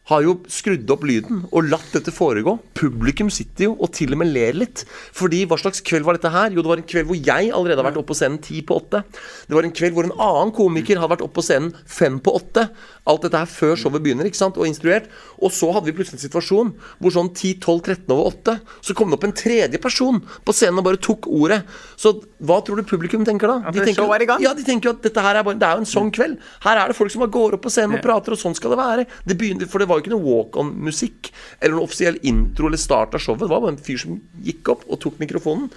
[0.09, 2.55] har jo skrudd opp lyden og latt dette foregå.
[2.77, 4.83] Publikum sitter jo og til og med ler litt.
[5.15, 6.53] Fordi hva slags kveld var dette her?
[6.55, 8.79] Jo, det var en kveld hvor jeg allerede har vært oppe på scenen ti på
[8.79, 9.03] åtte.
[9.45, 12.33] Det var en kveld hvor en annen komiker hadde vært oppe på scenen fem på
[12.39, 12.65] åtte.
[13.09, 15.09] Alt dette her før showet begynner, ikke sant, og instruert.
[15.39, 19.19] Og så hadde vi plutselig en situasjon hvor sånn 10-12-13 over 8 så kom det
[19.19, 21.61] opp en tredje person på scenen og bare tok ordet.
[21.99, 23.59] Så hva tror du publikum tenker da?
[23.69, 24.43] At De tenker, showet er i gang?
[24.43, 26.37] Ja, de tenker jo at dette her er bare Det er jo en sånn kveld.
[26.65, 28.73] Her er det folk som bare går opp på scenen og prater, og sånn skal
[28.73, 29.07] det være.
[29.27, 33.15] Det begynner, for det var jo ikke noe walk-on-musikk eller noen offisiell intro eller start
[33.15, 33.43] av showet.
[33.43, 35.69] Det var bare en fyr som gikk opp og tok mikrofonen.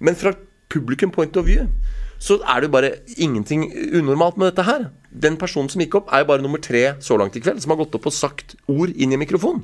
[0.00, 0.34] Men fra
[0.72, 1.68] publikum point of view
[2.18, 4.88] så er det jo bare ingenting unormalt med dette her.
[5.10, 7.72] Den personen som gikk opp, er jo bare nummer tre så langt i kveld, som
[7.72, 9.62] har gått opp og sagt ord inn i mikrofonen.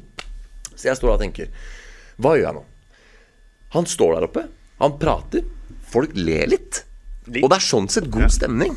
[0.74, 1.50] Så jeg står der og tenker
[2.22, 2.64] Hva gjør jeg nå?
[3.74, 4.44] Han står der oppe,
[4.78, 5.42] han prater,
[5.90, 6.84] folk ler litt.
[7.26, 7.42] Litt.
[7.42, 8.76] Og det er sånn sett god stemning.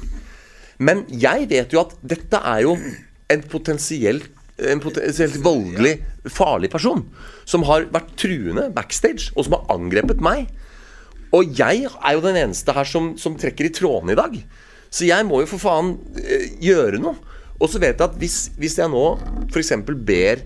[0.81, 2.73] Men jeg vet jo at dette er jo
[3.33, 5.99] en potensielt en potensielt voldelig,
[6.33, 7.03] farlig person.
[7.45, 10.47] Som har vært truende backstage, og som har angrepet meg.
[11.35, 14.37] Og jeg er jo den eneste her som, som trekker i trådene i dag.
[14.89, 17.17] Så jeg må jo for faen eh, gjøre noe.
[17.57, 19.03] Og så vet jeg at hvis, hvis jeg nå
[19.49, 19.73] f.eks.
[19.87, 20.45] ber,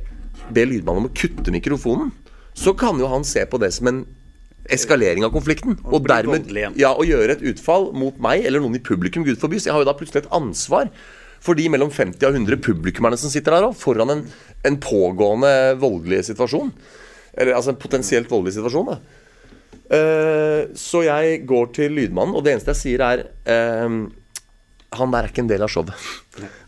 [0.51, 2.11] ber lydmannen om å kutte mikrofonen,
[2.57, 4.01] så kan jo han se på det som en
[4.71, 5.77] eskalering av konflikten.
[5.87, 9.59] Og, dermed ja, og gjøre et utfall mot meg eller noen i publikum, gud forby.
[9.59, 10.91] Så jeg har jo da plutselig et ansvar
[11.41, 14.23] for de mellom 50 og 100 publikummerne som sitter der òg, foran en,
[14.67, 15.51] en pågående
[15.81, 16.69] voldelig situasjon.
[17.33, 18.99] Eller altså en potensielt voldelig situasjon, da.
[19.91, 24.07] Uh, så jeg går til lydmannen, og det eneste jeg sier, er uh,
[24.99, 25.91] Han der er ikke en del av showet.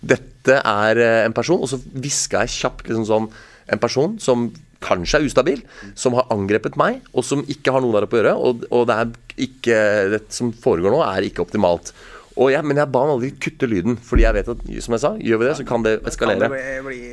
[0.04, 3.30] Dette er uh, en person Og så hviska jeg kjapt liksom sånn
[3.72, 4.50] En person som
[4.84, 5.62] kanskje er ustabil,
[5.96, 8.34] som har angrepet meg, og som ikke har noe der oppe å gjøre.
[8.36, 8.98] Og, og det
[9.46, 9.78] ikke
[10.12, 11.94] Det som foregår nå, er ikke optimalt.
[12.34, 15.02] Og jeg, men jeg ba han aldri kutte lyden, fordi jeg vet at som jeg
[15.04, 16.50] sa, gjør vi det, så kan det eskalere.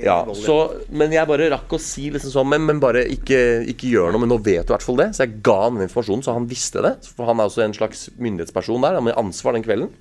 [0.05, 0.57] Ja, så,
[0.97, 4.23] men jeg bare rakk å si liksom sånn Men, men bare ikke, ikke gjør noe.
[4.25, 5.11] Men nå vet du i hvert fall det.
[5.17, 6.95] Så jeg ga han den informasjonen, så han visste det.
[7.19, 9.93] For han er også en slags myndighetsperson der, med ansvar den kvelden.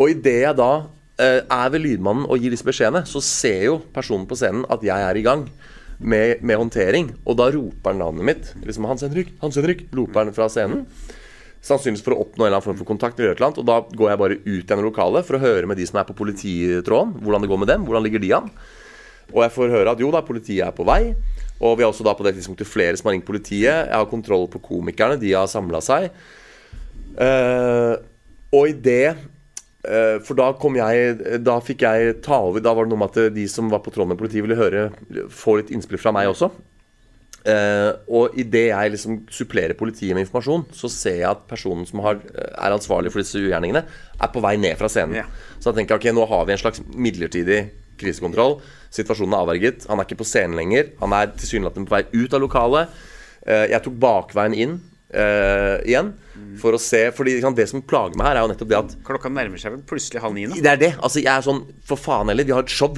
[0.00, 0.70] Og idet jeg da
[1.20, 4.84] eh, er ved lydmannen og gir disse beskjedene, så ser jo personen på scenen at
[4.86, 5.44] jeg er i gang
[6.00, 7.12] med, med håndtering.
[7.28, 8.52] Og da roper han navnet mitt.
[8.64, 10.86] Liksom Hans Henrik, Hans Henrik, roper han fra scenen.
[11.60, 13.18] Sannsynligvis for å oppnå en eller annen form for kontakt.
[13.20, 15.86] Eller et og Da går jeg bare ut gjennom lokalet for å høre med de
[15.88, 17.84] som er på polititråden, hvordan det går med dem.
[17.84, 18.48] Hvordan ligger de an?
[19.30, 21.14] Og jeg får høre at jo da, politiet er på vei.
[21.60, 23.90] Og vi har også da på det tidspunktet flere som har ringt politiet.
[23.90, 25.20] Jeg har kontroll på komikerne.
[25.20, 26.08] De har samla seg.
[27.20, 28.00] Uh,
[28.54, 32.62] og i det uh, For da kom jeg Da fikk jeg ta over.
[32.64, 34.88] Da var det noe med at de som var på tråden med politiet, ville høre
[35.28, 36.48] få litt innspill fra meg også.
[37.40, 42.02] Eh, og idet jeg liksom supplerer politiet med informasjon, så ser jeg at personen som
[42.04, 43.84] har, er ansvarlig for disse ugjerningene,
[44.20, 45.22] er på vei ned fra scenen.
[45.22, 45.26] Ja.
[45.58, 47.62] Så da tenker jeg ok, nå har vi en slags midlertidig
[48.00, 48.58] krisekontroll.
[48.92, 49.88] Situasjonen er avverget.
[49.90, 50.92] Han er ikke på scenen lenger.
[51.00, 53.02] Han er tilsynelatende på vei ut av lokalet.
[53.40, 56.12] Uh, jeg tok bakveien inn Uh, igjen
[56.60, 58.92] for å se Fordi liksom, det som plager meg her, er jo nettopp det at
[59.08, 60.54] Klokka nærmer seg vel plutselig halv ni nå.
[60.62, 60.90] det er det.
[61.02, 62.94] Altså, jeg er sånn For faen heller, vi har et show.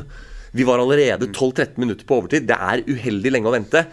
[0.52, 2.44] Vi var allerede 12-13 minutter på overtid.
[2.48, 3.86] Det er uheldig lenge å vente.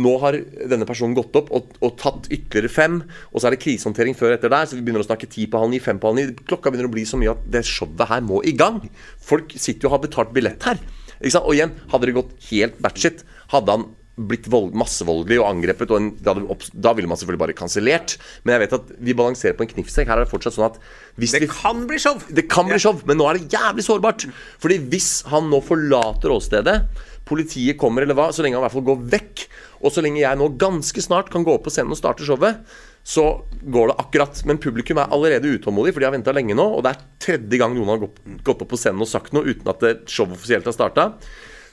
[0.00, 2.98] Nå har denne personen gått opp og, og tatt ytterligere fem.
[3.32, 5.44] Og så er det krisehåndtering før og etter der, så vi begynner å snakke ti
[5.50, 6.26] på halv ni, fem på halv ni.
[6.48, 8.80] Klokka begynner å bli så mye at det showet her må i gang.
[9.20, 10.80] Folk sitter jo og har betalt billett her.
[11.20, 11.44] Ikke sant?
[11.44, 16.00] Og igjen, hadde det gått helt batshit, hadde han blitt vold, massevoldelig og angrepet, og
[16.00, 16.32] en, da,
[16.72, 18.16] da ville man selvfølgelig bare kansellert.
[18.44, 20.08] Men jeg vet at vi balanserer på en knivsegg.
[20.08, 20.80] Her er det fortsatt sånn at
[21.16, 22.16] Det vi kan bli show!
[22.32, 24.24] det kan bli show, men nå er det jævlig sårbart.
[24.62, 26.80] Fordi hvis han nå forlater åstedet,
[27.26, 29.46] politiet kommer eller hva, så lenge han i hvert fall går vekk,
[29.82, 32.62] og så lenge jeg nå ganske snart kan gå opp på scenen og starte showet,
[33.06, 33.26] så
[33.62, 34.40] går det akkurat.
[34.48, 37.60] Men publikum er allerede utålmodig, for de har venta lenge nå, og det er tredje
[37.60, 38.22] gang noen har gått,
[38.54, 41.10] opp på scenen og sagt noe uten at showet offisielt har starta.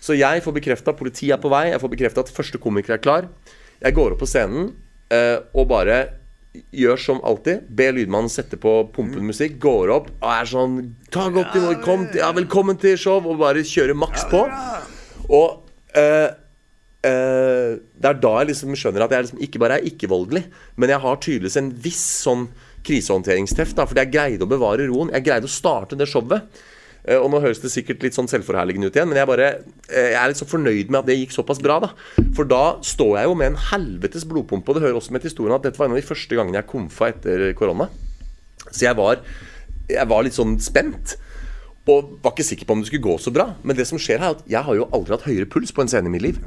[0.03, 2.97] Så jeg får bekrefta at politiet er på vei, jeg får bekrefta at første komiker
[2.97, 3.29] er klar.
[3.83, 4.73] Jeg går opp på scenen
[5.13, 6.01] eh, og bare
[6.75, 7.65] gjør som alltid.
[7.73, 10.77] Be lydmannen sette på pumpen musikk, går opp og er sånn
[11.13, 14.43] Ta godt imot, kom ja, velkommen til show, og bare kjører maks på.
[15.31, 16.29] Og eh,
[17.07, 20.43] eh, det er da jeg liksom skjønner at jeg liksom ikke bare er ikke-voldelig,
[20.75, 22.47] men jeg har tydeligvis en viss sånn
[22.83, 23.77] krisehåndteringsteft.
[23.79, 25.13] da, Fordi jeg greide å bevare roen.
[25.15, 26.43] Jeg greide å starte det showet.
[27.05, 29.47] Eh, Og nå høres det sikkert litt sånn selvforherligende ut igjen, men jeg bare
[29.89, 31.91] eh, Jeg er litt så fornøyd med at det gikk såpass bra, da.
[32.37, 35.33] For da står jeg jo med en helvetes blodpumpe, og det hører også med til
[35.33, 37.89] historien at dette var en av de første gangene jeg komfa etter korona.
[38.69, 39.19] Så jeg var,
[39.91, 41.17] jeg var litt sånn spent.
[41.83, 43.49] Og var ikke sikker på om det skulle gå så bra.
[43.67, 45.83] Men det som skjer her er at jeg har jo aldri hatt høyere puls på
[45.83, 46.37] en scene i mitt liv.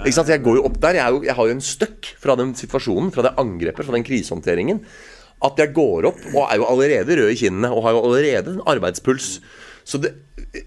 [0.00, 0.30] Ikke sant?
[0.32, 3.12] Jeg går jo opp der, jeg, jo, jeg har jo en støkk fra den situasjonen,
[3.12, 4.80] fra det angrepet, fra den krisehåndteringen.
[5.44, 8.54] At jeg går opp og er jo allerede rød i kinnene og har jo allerede
[8.56, 9.34] en arbeidspuls.
[9.86, 10.16] Så det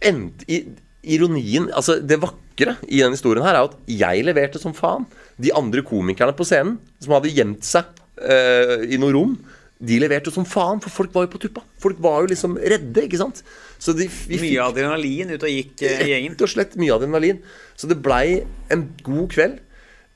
[0.06, 0.64] endte i
[1.10, 5.08] Ironien, altså det vakre i denne historien her er at jeg leverte som faen.
[5.40, 7.88] De andre komikerne på scenen, som hadde gjemt seg
[8.20, 9.38] uh, i noe rom,
[9.80, 11.64] de leverte som faen, for folk var jo på tuppa.
[11.80, 13.40] Folk var jo liksom redde, ikke sant.
[13.80, 16.36] Så de, Mye adrenalin ut og gikk eh, i gjengen.
[16.36, 17.40] Rett og slett mye adrenalin.
[17.80, 18.42] Så det blei
[18.76, 19.62] en god kveld.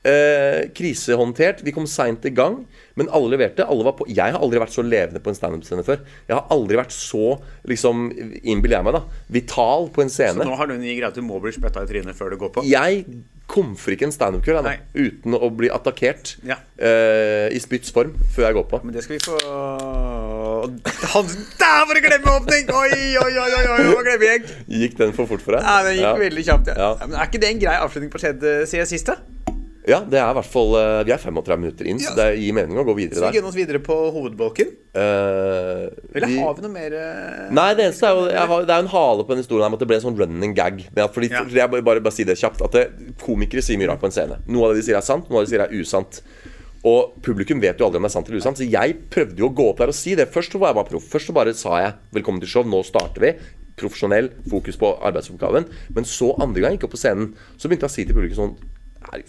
[0.04, 1.62] Eh, krisehåndtert.
[1.64, 2.58] Vi kom seint i gang,
[2.94, 3.64] men alle leverte.
[3.64, 4.04] Alle var på.
[4.12, 6.02] Jeg har aldri vært så levende på en standup-scene før.
[6.28, 8.10] Jeg har aldri vært så, liksom,
[8.44, 9.00] innbiller jeg meg, da,
[9.32, 10.36] vital på en scene.
[10.36, 12.34] Så nå har du en ny greie at du må bli spytta i trynet før
[12.34, 12.66] du går på.
[12.68, 13.06] Jeg
[13.48, 16.56] komfer ikke en standup-kveld uten å bli attakkert Ja.
[16.78, 18.80] eh, i spytts form før jeg går på.
[18.84, 19.36] Men det skal vi få
[21.12, 22.68] Hans Der var det glemmeåpning!
[22.72, 24.46] Oi, oi, oi, oi, oi, glemmegjeng.
[24.68, 25.64] Gikk den for fort for deg?
[25.64, 26.14] Nei, den gikk Ja.
[26.28, 26.66] veldig kjapt.
[26.72, 26.74] Ja.
[26.76, 27.06] Ja.
[27.06, 29.06] Men Er ikke det en grei avslutning på skjedd siden sist?
[29.06, 29.16] da?
[29.86, 32.08] Ja, det er i hvert fall eh, Vi er 35 minutter inn, Ja.
[32.08, 34.70] så det gir mening å gå videre Skal Så vi gønner oss videre på hovedbolken?
[34.96, 38.70] Uh, Eller vi- har vi noe mer eh, Nei, det eneste er jo har, Det
[38.72, 40.54] er jo en hale på den historien her med at det ble en sånn running
[40.56, 40.80] gag.
[40.94, 41.44] Med at, fordi, Ja.
[41.44, 42.84] jeg bare, bare, bare si det kjapt At det,
[43.20, 44.38] Komikere sier mye rart på en scene.
[44.48, 46.20] Noe av det de sier er sant, noe av det de sier er usant.
[46.84, 48.56] Og publikum vet jo aldri om det er sant eller usant.
[48.60, 50.28] Så jeg prøvde jo å gå opp der og si det.
[50.32, 51.06] Først så var jeg bare proff.
[51.12, 53.32] Først så bare sa jeg 'velkommen til show', nå starter vi.
[53.76, 55.64] Profesjonell, fokus på arbeidsoppgaven.
[55.94, 58.14] Men så andre gang jeg gikk opp på scenen, så begynte jeg å si til
[58.14, 58.73] publikum sånn "Er-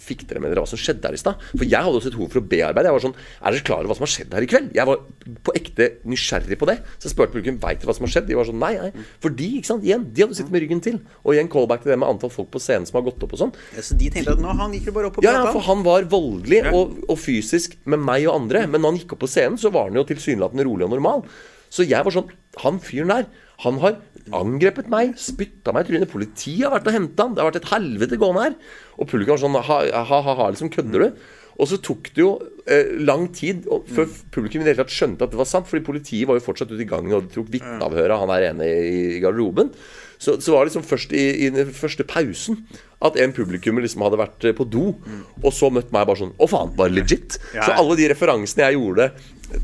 [0.02, 1.42] Fikk dere med dere hva som skjedde her i stad?
[1.52, 2.88] For jeg hadde også et behov for å bearbeide.
[2.90, 4.70] Jeg var sånn Er dere klar over hva som har skjedd her i kveld?
[4.76, 5.02] Jeg var
[5.46, 6.76] på ekte nysgjerrig på det.
[6.96, 8.28] Så jeg spurte publikum Veit dere hva som har skjedd.
[8.30, 9.06] De var sånn Nei, nei.
[9.22, 11.00] For de, ikke sant, igjen, de hadde sittet med ryggen til.
[11.24, 13.42] Og igjen callback til det med antall folk på scenen som har gått opp og
[13.44, 13.54] sånn.
[13.76, 15.64] Ja, Så de tenkte at nå han gikk jo bare opp og Ja, ja, for
[15.68, 18.64] han var voldelig og, og fysisk med meg og andre.
[18.70, 21.26] Men når han gikk opp på scenen, så var han jo tilsynelatende rolig og normal.
[21.72, 22.28] Så jeg var sånn
[22.62, 23.26] Han fyren der,
[23.64, 23.98] han har
[24.34, 26.10] angrepet meg, spytta meg i trynet.
[26.10, 27.34] Politiet har vært og henta han.
[27.36, 28.56] Det har vært et helvete gående her.
[28.96, 31.26] Og publikum var sånn ha-ha-ha, liksom kødder du?
[31.56, 32.32] Og så tok det jo
[32.68, 35.68] eh, lang tid før publikum i det hele tatt skjønte at det var sant.
[35.70, 38.68] Fordi politiet var jo fortsatt ute i gangen og tok vitneavhør av han der ene
[38.68, 39.72] i garderoben.
[40.18, 42.62] Så, så var det liksom først i, i den første pausen
[43.04, 44.94] at en publikummer liksom hadde vært eh, på do,
[45.42, 47.36] og så møtt meg bare sånn Å, faen, var det legit?
[47.52, 47.66] Ja.
[47.66, 49.10] Så alle de referansene jeg gjorde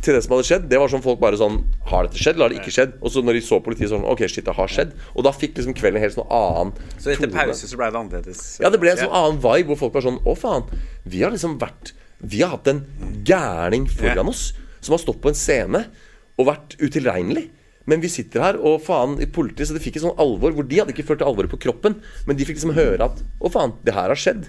[0.04, 1.56] til det som hadde skjedd, det var sånn folk bare sånn
[1.88, 2.92] Har dette skjedd, eller har det ikke skjedd?
[3.00, 4.92] Og så når de så politiet, så sånn Ok, shit, det har skjedd.
[5.16, 6.70] Og da fikk liksom kvelden en helt sånn annen
[7.02, 7.48] Så etter tone.
[7.48, 8.44] pause så ble det annerledes.
[8.62, 10.68] Ja, det ble en sånn annen vibe hvor folk var sånn Å, faen.
[11.08, 12.84] Vi har liksom vært Vi har hatt en
[13.26, 15.86] gærning foran oss som har stått på en scene
[16.40, 17.48] og vært utilregnelig.
[17.90, 20.66] Men vi sitter her, og faen, i politiet Så det fikk et sånn alvor hvor
[20.68, 21.96] de hadde ikke følt alvoret på kroppen,
[22.28, 24.46] men de fikk liksom høre at Å, faen, det her har skjedd.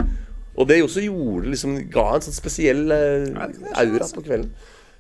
[0.54, 3.32] Og det også gjorde liksom Ga en sånn spesiell eh,
[3.74, 4.20] aura altså.
[4.20, 4.52] på kvelden.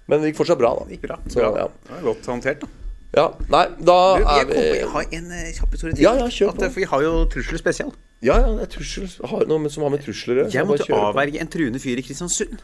[0.09, 0.88] Men det gikk fortsatt bra, da.
[0.89, 1.19] Det gikk bra.
[1.29, 1.51] Så, bra.
[1.61, 1.67] ja.
[1.86, 2.71] Det var godt håndtert, da.
[3.19, 3.27] ja.
[3.53, 6.03] Nei, da Du, jeg, på, vi jeg har en eh, kjapp historie til.
[6.07, 6.57] Ja, ja, kjør på.
[6.57, 7.93] At, For vi har jo trusler spesial.
[8.23, 9.07] Ja, ja, det er trussel.
[9.29, 10.55] Har noe med- som har med trusler å gjøre.
[10.57, 12.57] Jeg måtte avverge en truende fyr i Kristiansund.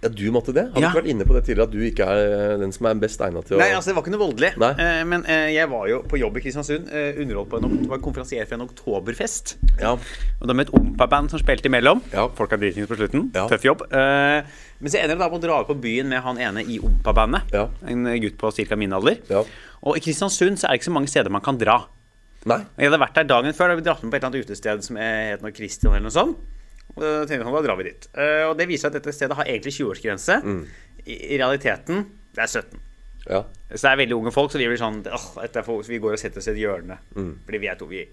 [0.00, 0.62] Ja, du måtte det?
[0.72, 0.88] Har du Ja.
[0.88, 2.20] ikke vært inne på det tidligere at du ikke er
[2.52, 4.50] eh, den som er best egnet til å Nei, altså det var ikke noe voldelig.
[4.56, 6.88] Eh, men eh, jeg var jo på jobb i Kristiansund.
[6.88, 9.56] Eh, underholdt på en, var konferansier for en oktoberfest.
[9.82, 9.92] Ja.
[10.40, 12.00] Og da med et Ompa-band som spilte imellom.
[12.14, 12.24] Ja.
[12.38, 13.28] Folk er dritings på slutten.
[13.36, 13.44] Ja.
[13.52, 13.84] Tøff jobb.
[13.92, 14.40] Eh,
[14.80, 17.52] men så ender det da med å dra på byen med han ene i Ompa-bandet.
[17.52, 17.66] Ja.
[17.92, 18.76] En gutt på ca.
[18.80, 19.18] min alder.
[19.28, 19.44] Ja.
[19.84, 21.82] Og i Kristiansund så er det ikke så mange steder man kan dra.
[22.48, 22.62] Nei.
[22.80, 23.68] Jeg hadde vært der dagen før.
[23.68, 26.16] Da vi dratt med på et eller annet utested som het noe Christian eller noe
[26.16, 26.40] sånt.
[27.00, 28.06] Og tenkte jeg da drar vi dit.
[28.14, 30.38] Eh, og det viser at dette stedet har egentlig 20-årsgrense.
[30.44, 30.62] Mm.
[31.06, 32.86] I, I realiteten det er 17.
[33.26, 33.42] Ja.
[33.70, 36.20] Så det er veldig unge folk, så vi blir sånn for, så vi går og
[36.20, 36.96] setter oss i et hjørne.
[37.16, 37.32] Mm.
[37.46, 38.04] Fordi vi er to vi,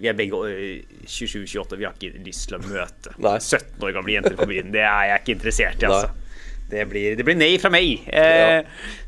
[0.00, 4.16] vi er begge øh, 27-28, vi har ikke lyst til å møte 17 år gamle
[4.16, 4.72] jenter på byen.
[4.74, 6.02] Det er jeg ikke interessert i, Nei.
[6.70, 8.04] Det blir, det blir nei fra meg.
[8.08, 8.60] Eh,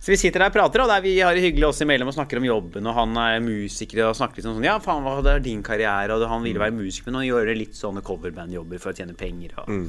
[0.03, 2.17] Så vi sitter der og prater, og der vi har det hyggelig oss imellom og
[2.17, 2.89] snakker om jobben.
[2.91, 6.17] Og han er musiker og snakker litt sånn Ja, faen, hva er din karriere?
[6.19, 9.55] Og han ville være musiker, men han gjør litt sånne coverbandjobber for å tjene penger.
[9.63, 9.71] Og.
[9.71, 9.87] Mm.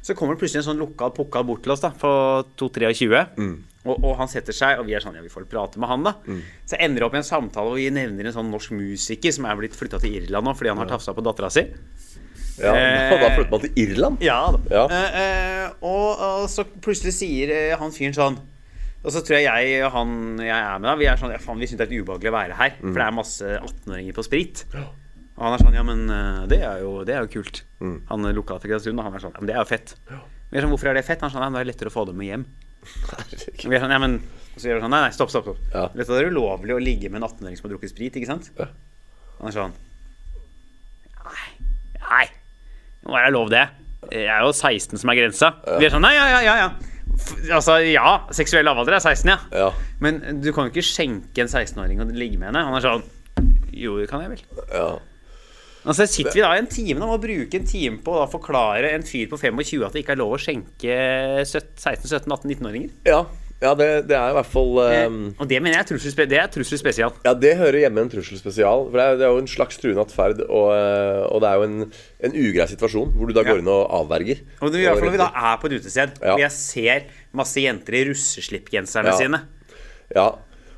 [0.00, 2.10] Så kommer det plutselig en sånn lokal pukkal bort til oss da på
[2.56, 3.20] 2-23.
[3.36, 3.56] Mm.
[3.84, 6.04] Og, og han setter seg, og vi er sånn Ja, vi får prate med han,
[6.04, 6.14] da.
[6.24, 6.40] Mm.
[6.68, 9.48] Så ender det opp i en samtale hvor vi nevner en sånn norsk musiker som
[9.48, 11.66] er blitt flytta til Irland nå fordi han har tafsa på dattera si.
[12.62, 12.72] Ja.
[12.76, 14.22] Eh, Da flytter man til Irland?
[14.24, 14.38] Ja.
[14.70, 14.84] Ja.
[14.86, 18.38] Eh, eh, og, og så plutselig sier han fyren sånn
[19.00, 21.40] Og så tror jeg jeg og han jeg er med, da, vi er sånn ja,
[21.42, 22.74] faen, vi syns det er ubehagelig å være her.
[22.80, 22.88] Mm.
[22.90, 24.64] For det er masse 18-åringer på sprit.
[24.76, 26.02] Og han er sånn Ja, men
[26.52, 27.62] det er jo, det er jo kult.
[27.80, 27.96] Mm.
[28.10, 29.94] Han er til Kristiansund, og han er sånn Ja, men det er jo fett.
[30.50, 31.22] Vi er sånn, Hvorfor er det fett?
[31.24, 32.44] Han er sånn, ja, men det er lettere å få dem med hjem.
[33.64, 34.18] Vi er sånn, ja, men
[34.56, 35.46] så gjør vi sånn, Nei, nei, stopp, stopp.
[35.48, 35.60] stopp.
[35.72, 35.86] Ja.
[35.94, 38.50] Er det ulovlig å ligge med en 18-åring som har drukket sprit, ikke sant?
[38.58, 38.68] Ja.
[39.40, 39.76] Han er sånn
[41.20, 41.48] Nei,
[42.02, 42.24] nei,
[43.06, 43.66] nå er det lov, det.
[44.10, 45.52] Jeg er jo 16 som er grensa.
[45.78, 46.54] Vi er sånn Nei, ja, ja, ja.
[46.64, 46.70] ja.
[47.52, 49.38] Altså, ja, seksuell lavalder er 16, ja.
[49.52, 49.68] Ja.
[50.00, 52.64] Men du kan jo ikke skjenke en 16-åring og ligge med henne.
[52.68, 53.06] Han er sånn
[53.76, 54.44] Jo, det kan jeg vel.
[54.72, 54.90] ja.
[55.80, 58.26] Altså sitter vi da i en time da, må bruke en time på å da
[58.28, 60.96] forklare en fyr på 25 at det ikke er lov å skjenke
[61.46, 62.90] 16-17-18-19-åringer.
[63.08, 63.22] ja.
[63.60, 66.38] Ja det, det er i hvert fall um, Og det mener jeg er trussel, det
[66.40, 67.12] er trussel spesial.
[67.26, 68.86] Ja, det hører hjemme i en trusselspesial.
[68.90, 70.40] For det er, det er jo en slags truende atferd.
[70.48, 71.92] Og, eh, og det er jo en,
[72.24, 73.50] en ugrei situasjon hvor du da Ja.
[73.52, 74.40] går inn og avverger.
[74.62, 76.32] Og det, i hvert fall når vi da er på et utested, Ja.
[76.34, 77.04] og jeg ser
[77.36, 79.18] masse jenter i russeslippgenserne Ja.
[79.20, 79.42] sine
[80.16, 80.28] Ja,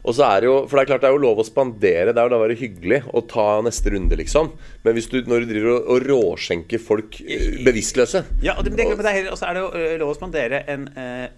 [0.03, 2.11] og så er det jo For det er klart det er jo lov å spandere.
[2.13, 4.49] Det er jo da være hyggelig å ta neste runde, liksom.
[4.83, 8.73] Men hvis du, når du driver og, og råskjenker folk eh, bevisstløse Ja, og det,
[8.75, 10.89] men det, men det er også er det jo lov å spandere en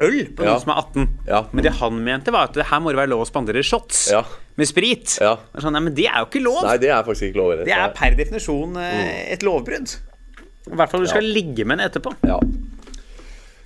[0.01, 0.55] øl på Ja.
[0.55, 1.09] noen som er 18.
[1.29, 1.43] Ja.
[1.53, 4.07] Men det han mente, var at det her må det være lov å spandere shots
[4.15, 4.25] Ja.
[4.57, 5.19] med sprit.
[5.21, 5.37] Ja.
[5.61, 6.63] Sånn, nei, men det er jo ikke lov!
[6.65, 7.65] Nei, det er faktisk ikke lov.
[7.69, 9.33] det er per definisjon Mm.
[9.37, 9.97] et lovbrudd.
[10.73, 12.15] I hvert fall du skal ligge med en etterpå.
[12.25, 12.39] Ja.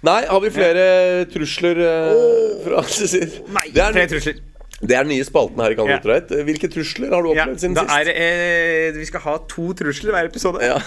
[0.06, 0.84] Nei, har vi flere
[1.30, 3.32] trusler eh, fra Cecil?
[3.54, 4.38] Nei, det, er, flere trusler.
[4.78, 5.98] Det er den nye spalten her i Kan Ja.
[6.46, 7.90] Hvilke trusler har du Ja, opplevd siden sist?
[7.90, 10.62] er eh, vi skal ha to trusler hver episode.
[10.62, 10.78] Ja.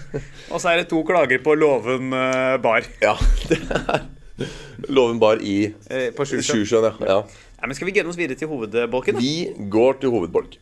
[0.52, 3.16] Og så er det to klager på Låven eh, bar ja,
[3.50, 4.06] det er
[4.88, 6.92] Loven bar i eh, på Sjusjøen.
[7.02, 7.18] Ja.
[7.18, 7.22] ja.
[7.66, 9.18] Men skal vi gønne oss videre til hovedbolken?
[9.18, 9.20] da?
[9.20, 10.56] Vi går til hovedbolk.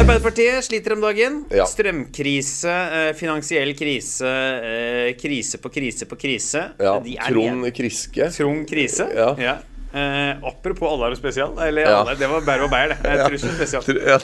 [0.00, 1.44] Arbeiderpartiet sliter om dagen.
[1.54, 1.66] Ja.
[1.68, 6.64] Strømkrise, eh, finansiell krise, eh, krise på krise på krise.
[6.80, 6.96] Ja,
[7.28, 8.30] Trond Kriske.
[8.34, 9.06] Trond krise.
[9.14, 9.58] Ja.
[9.92, 11.56] Eh, apropos Allar og spesial.
[11.66, 12.00] Eller Ja.
[12.04, 13.04] alle, det var Bær og Beyer, det.
[13.04, 13.82] Eh, Trussel spesial.
[14.06, 14.18] Ja,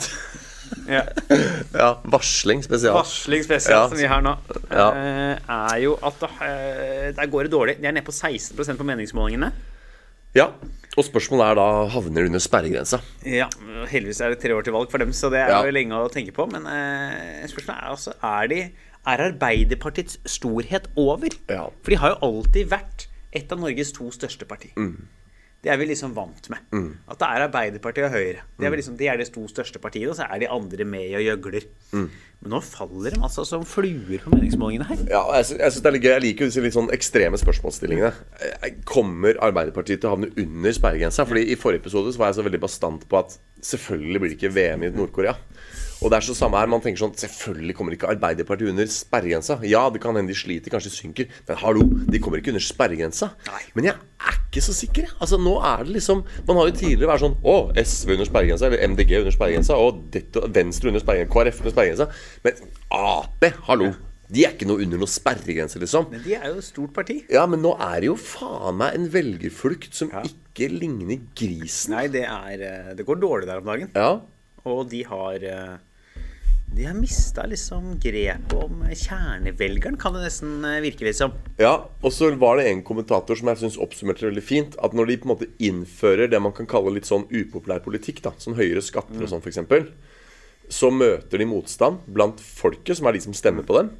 [0.91, 1.03] Ja.
[1.79, 2.95] ja, varsling spesial.
[2.97, 4.33] Varsling spesial, som vi har nå,
[4.71, 7.77] eh, er jo at eh, der går det dårlig.
[7.81, 9.53] De er nede på 16% på meningsmålingene.
[10.37, 10.49] Ja,
[10.99, 12.99] Og spørsmålet er da havner de under sperregrensa.
[13.25, 13.47] Ja,
[13.91, 16.09] Heldigvis er det tre år til valg for dem, så det er jo lenge å
[16.12, 16.47] tenke på.
[16.51, 18.61] Men eh, spørsmålet er altså Er, de,
[19.07, 21.29] er Arbeiderpartiets storhet over?
[21.53, 21.67] Ja.
[21.83, 23.07] For de har jo alltid vært
[23.37, 24.73] et av Norges to største parti.
[25.67, 26.62] Det er vi liksom vant med.
[27.11, 28.45] At det er Arbeiderpartiet og Høyre.
[28.55, 30.85] Det er, vel liksom, de er de to største partiene, og så er de andre
[30.87, 31.67] med og gjøgler.
[31.97, 35.03] Men nå faller de altså som fluer på meningsmålingene her.
[35.11, 36.12] Ja, jeg, sy- jeg, synes det er litt gøy.
[36.12, 38.12] jeg liker disse litt sånn ekstreme spørsmålsstillingene.
[38.47, 41.27] Eh, Kommer Arbeiderpartiet til å havne under sperregrensa?
[41.27, 43.35] Fordi I forrige episode så var jeg så veldig bastant på at
[43.67, 45.35] selvfølgelig blir det ikke VM i Nord-Korea.
[46.07, 49.57] Og det er så samme her, man tenker sånn Selvfølgelig kommer ikke Arbeiderpartiet under sperregrensa.
[49.66, 51.30] Ja, det kan hende de sliter, kanskje synker.
[51.48, 53.32] Men hallo, de kommer ikke under sperregrensa.
[53.74, 55.09] Men jeg er ikke så sikker.
[55.09, 55.16] jeg.
[55.18, 58.68] Altså nå er det liksom Man har jo tidligere vært sånn Å, SV under sperregrensa,
[58.70, 62.09] eller MDG under sperregrensa, og dette, Venstre under sperregrensa, KrF under sperregrensa.
[62.46, 62.62] Men
[63.02, 63.90] Ap, hallo.
[64.30, 66.09] De er ikke noe under noe sperregrense, liksom.
[66.11, 67.20] Men de er jo et stort parti.
[67.30, 71.94] Ja, men nå er det jo faen meg en velgerflukt som ikke ligner grisen.
[71.94, 73.92] Nei, det er eh, Det går dårlig der om dagen.
[73.94, 74.16] Ja.
[74.66, 75.76] Og de har eh,
[76.75, 81.33] De har mista liksom grepet om kjernevelgeren, kan det nesten eh, virke litt som.
[81.62, 81.77] ja.
[82.03, 84.77] Og så var det en kommentator som jeg syns oppsummerte veldig fint.
[84.85, 88.21] At når de på en måte innfører det man kan kalle litt sånn upopulær politikk,
[88.27, 89.62] da, sånn høyere skatter og sånn f.eks.,
[90.69, 93.93] så møter de motstand blant folket, som er de som stemmer på dem.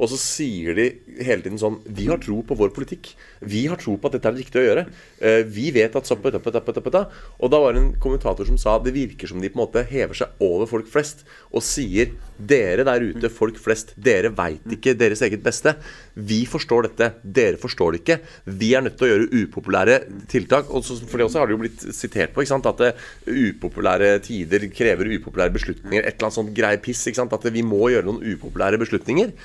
[0.00, 0.86] Og så sier de
[1.20, 3.12] hele tiden sånn Vi har tro på vår politikk.
[3.44, 4.86] Vi har tro på at dette er det riktige å gjøre.
[5.20, 6.08] Eh, vi vet at.
[6.10, 9.84] Og da var det en kommentator som sa det virker som de på en måte
[9.90, 14.94] hever seg over folk flest og sier Dere der ute, folk flest, dere veit ikke
[14.96, 15.74] deres eget beste.
[16.16, 17.10] Vi forstår dette.
[17.20, 18.16] Dere forstår det ikke.
[18.60, 19.98] Vi er nødt til å gjøre upopulære
[20.32, 20.70] tiltak.
[20.72, 22.68] Og for det også har det jo blitt sitert på ikke sant?
[22.70, 26.00] at eh, upopulære tider krever upopulære beslutninger.
[26.00, 27.04] Et eller annet sånt grei piss.
[27.04, 27.36] ikke sant?
[27.36, 29.36] At vi må gjøre noen upopulære beslutninger.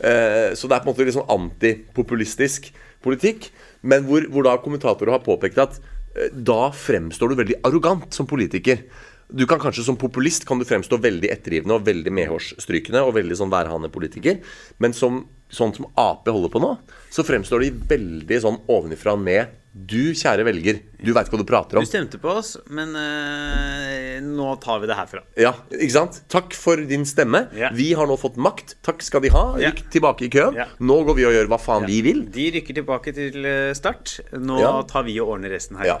[0.00, 2.70] Eh, Så det er på en måte litt sånn antipopulistisk
[3.02, 3.50] politikk.
[3.82, 5.78] Men hvor, hvor da kommentatorer har påpekt at
[6.14, 8.84] eh, da fremstår du veldig arrogant som politiker.
[9.28, 13.36] Du kan kanskje Som populist kan du fremstå veldig ettergivende og veldig medhårsstrykende og veldig
[13.36, 14.40] sånn værhanepolitiker.
[14.78, 16.78] Men som, sånn som Ap holder på nå,
[17.12, 19.52] så fremstår de veldig sånn ovenifra og ned.
[19.78, 21.84] Du, kjære velger, du veit hva du prater om.
[21.86, 25.22] Du stemte på oss, men øh, nå tar vi det herfra.
[25.38, 26.18] Ja, ikke sant?
[26.32, 27.44] Takk for din stemme.
[27.54, 27.70] Ja.
[27.76, 28.74] Vi har nå fått makt.
[28.84, 29.44] Takk skal de ha.
[29.62, 29.70] Ja.
[29.70, 30.58] Rykk tilbake i køen.
[30.58, 30.66] Ja.
[30.82, 32.24] Nå går vi og gjør hva faen vi vil.
[32.34, 34.18] De rykker tilbake til eh, start.
[34.34, 34.74] Nå Ja.
[34.90, 35.92] tar vi og ordner resten her.
[35.94, 35.98] Ja.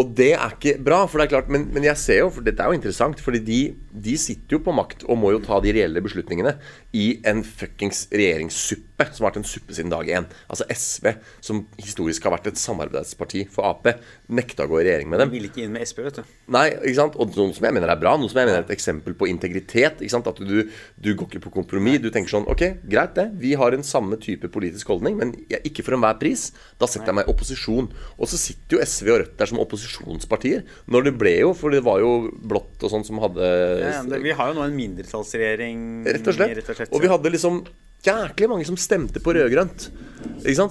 [0.00, 2.42] Og det er ikke bra, for det er klart, men, men jeg ser jo, for
[2.42, 3.58] dette er jo interessant, fordi de,
[4.02, 6.56] de sitter jo på makt og må jo ta de reelle beslutningene
[6.98, 10.26] i en fuckings regjeringssuppe, som har vært en suppe siden dag én.
[10.48, 11.08] Altså SV,
[11.42, 13.88] som historisk har vært et samarbeidsparti for Ap,
[14.30, 15.32] nekta å gå i regjering med De dem.
[15.34, 16.22] ville ikke inn med Sp, vet du.
[16.54, 17.16] Nei, ikke sant?
[17.18, 19.26] Og noe som jeg mener er bra, noe som jeg mener er et eksempel på
[19.30, 19.98] integritet.
[20.00, 20.28] ikke sant?
[20.30, 21.98] At du, du går ikke på kompromiss.
[22.04, 23.26] Du tenker sånn Ok, greit det.
[23.42, 25.34] Vi har en samme type politisk holdning, men
[25.64, 26.52] ikke for enhver pris.
[26.78, 27.90] Da setter jeg meg i opposisjon.
[28.18, 30.62] Og så sitter jo SV og Rødt der som opposisjonspartier.
[30.86, 33.42] Når det ble jo, for det var jo blått og sånn som hadde
[33.82, 36.04] Ja, vi har jo nå en mindretallsregjering.
[36.06, 36.88] Rett og slett.
[36.94, 37.64] Og vi hadde liksom
[38.04, 39.88] jæklig mange som stemte på rød-grønt.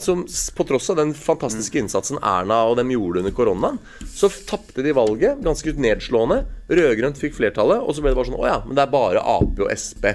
[0.02, 0.24] Som
[0.58, 3.80] på tross av den fantastiske innsatsen Erna og dem gjorde under koronaen,
[4.10, 6.44] så tapte de valget ganske nedslående.
[6.70, 9.26] Rød-grønt fikk flertallet, og så ble det bare sånn Å ja, men det er bare
[9.36, 10.08] Ap og Sp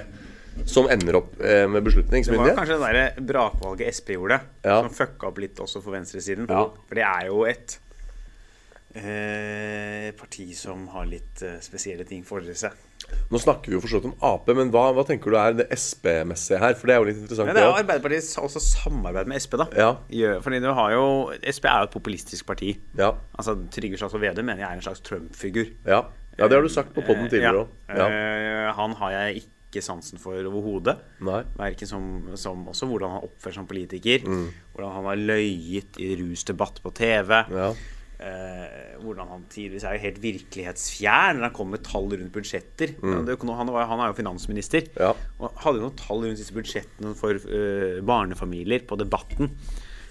[0.67, 4.81] som ender opp eh, med Det var kanskje det der brakvalget Sp gjorde, Ja.
[4.81, 6.49] som fucka opp litt også for venstresiden.
[6.49, 6.65] Ja.
[6.87, 7.77] For det er jo et
[8.95, 12.75] eh, parti som har litt eh, spesielle ting for seg.
[13.29, 16.59] Nå snakker vi jo for om Ap, men hva, hva tenker du er det Sp-messige
[16.59, 16.73] her?
[16.79, 17.45] For det er jo litt interessant.
[17.49, 17.83] Men det er jo også.
[17.83, 19.67] Arbeiderpartiet s- også samarbeid med Sp, da.
[19.77, 19.91] Ja.
[20.41, 21.03] Fordi du har jo
[21.53, 22.73] Sp er jo et populistisk parti.
[22.97, 23.11] Ja.
[23.37, 25.69] Altså Trygve Slagsvold Vedum mener jeg er en slags Trump-figur.
[25.85, 26.01] Ja.
[26.39, 27.67] ja, det har du sagt på poden Eh, tidligere òg.
[27.89, 27.95] ja.
[27.95, 28.09] Ja.
[28.09, 30.97] Eh, han har jeg ikke sansen for overhodet.
[31.21, 32.03] Verken som,
[32.35, 34.19] som også hvordan han oppfører seg som politiker,
[34.73, 37.43] hvordan han har løyet i rusdebatt på TV.
[37.45, 37.55] Mm.
[37.55, 37.73] Ja.
[38.19, 42.91] Eh, hvordan han tidligvis er helt virkelighetsfjern han kommer med tall rundt budsjetter.
[42.99, 43.29] Mm.
[43.31, 44.89] han, var, han er jo finansminister.
[44.99, 45.13] Ja.
[45.39, 49.53] Og hadde jo noen tall rundt disse budsjettene for uh, barnefamilier på Debatten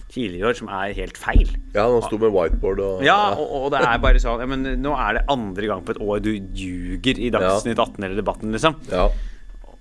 [0.08, 1.50] tidligere i år som er helt feil.
[1.74, 4.64] ja, han sto med whiteboard og Ja, og, og det er bare sånn ja, men
[4.80, 8.54] Nå er det andre gang på et år du ljuger i Dagsnytt 18 eller Debatten,
[8.56, 8.78] liksom.
[8.88, 9.10] Ja.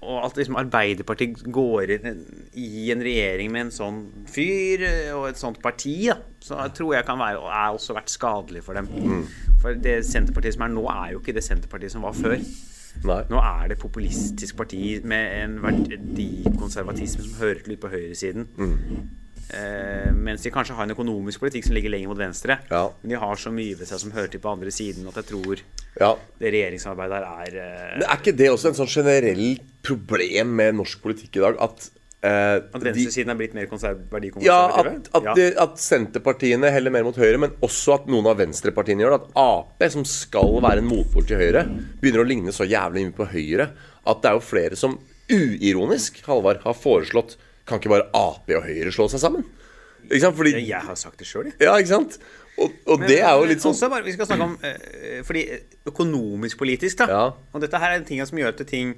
[0.06, 2.20] Og at liksom Arbeiderpartiet går inn
[2.54, 6.76] i en regjering med en sånn fyr eh, og et sånt parti, da, så jeg
[6.78, 8.86] tror jeg kan være og er også vært skadelig for dem.
[8.94, 9.24] Mm.
[9.64, 12.38] For det Senterpartiet som er nå, er jo ikke det Senterpartiet som var før.
[13.10, 13.20] Nei.
[13.30, 18.48] Nå er det populistisk parti med en verdikonservatisme som hører til litt på høyresiden.
[19.48, 22.58] Eh, mens de kanskje har en økonomisk politikk som ligger lenger mot venstre.
[22.72, 22.84] Ja.
[23.02, 25.30] Men de har så mye ved seg som hører til på andre siden, at jeg
[25.32, 25.62] tror
[25.98, 26.12] Ja.
[26.40, 30.78] det regjeringssamarbeidet her er eh, Men er ikke det også en sånn generell problem med
[30.80, 31.60] norsk politikk i dag?
[31.64, 31.90] At,
[32.22, 34.04] eh, At de, venstresiden er blitt mer konserv
[34.44, 35.36] ja, at, at, ja.
[35.38, 39.22] De, at Senterpartiene heller mer mot høyre, men også at noen av venstrepartiene gjør det.
[39.34, 41.66] At Ap, som skal være en motpol til Høyre,
[42.02, 43.72] begynner å ligne så jævlig mye på Høyre
[44.08, 47.36] at det er jo flere som uironisk, Halvard, har foreslått
[47.68, 49.44] Kan ikke bare Ap og Høyre slå seg sammen?
[50.08, 50.38] Ikke sant?
[50.40, 51.58] Fordi Jeg har sagt det sjøl, jeg.
[51.68, 52.20] Ja, ikke sant?
[52.58, 55.44] Og, og det er jo litt sånn bare, Vi skal snakke om eh, Fordi
[55.92, 57.08] økonomisk politisk, da.
[57.12, 57.26] Ja.
[57.54, 58.96] Og dette her er en ting som gjør at ting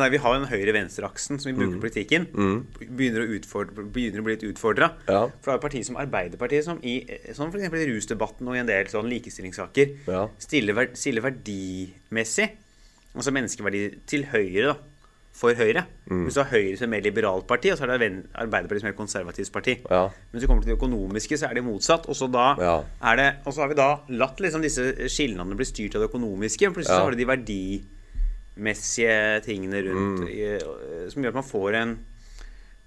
[0.00, 1.80] der, Vi har jo den høyre-venstre-aksen som vi bruker Mm.
[1.82, 2.26] politikken.
[2.32, 2.96] politikken.
[2.96, 4.92] Begynner, å begynner å bli litt utfordra.
[5.08, 5.26] Ja.
[5.42, 8.54] For det er jo partier som Arbeiderpartiet som i eh, sånn eksempel i rusdebatten og
[8.56, 10.28] i en del sånn likestillingssaker Ja.
[10.38, 12.50] stiller, ver- stiller verdimessig,
[13.14, 14.72] altså menneskeverdi, til høyre.
[14.72, 14.76] da
[15.34, 15.86] for Høyre.
[16.10, 16.26] Mm.
[16.26, 18.88] Hvis du har Høyre som er mer liberalt parti, og så er det Arbeiderpartiet som
[18.90, 19.78] er konservativt parti.
[19.90, 20.02] Ja.
[20.10, 22.04] Men hvis du kommer til det økonomiske, så er det motsatt.
[22.06, 22.84] Og så da Ja.
[23.02, 26.10] er det Og så har vi da latt liksom disse skillnadene bli styrt av det
[26.12, 26.68] økonomiske.
[26.68, 27.00] Og plutselig Ja.
[27.00, 27.82] så har du de
[28.56, 30.28] verdimessige tingene rundt Mm.
[30.28, 31.98] eh, som gjør at man får en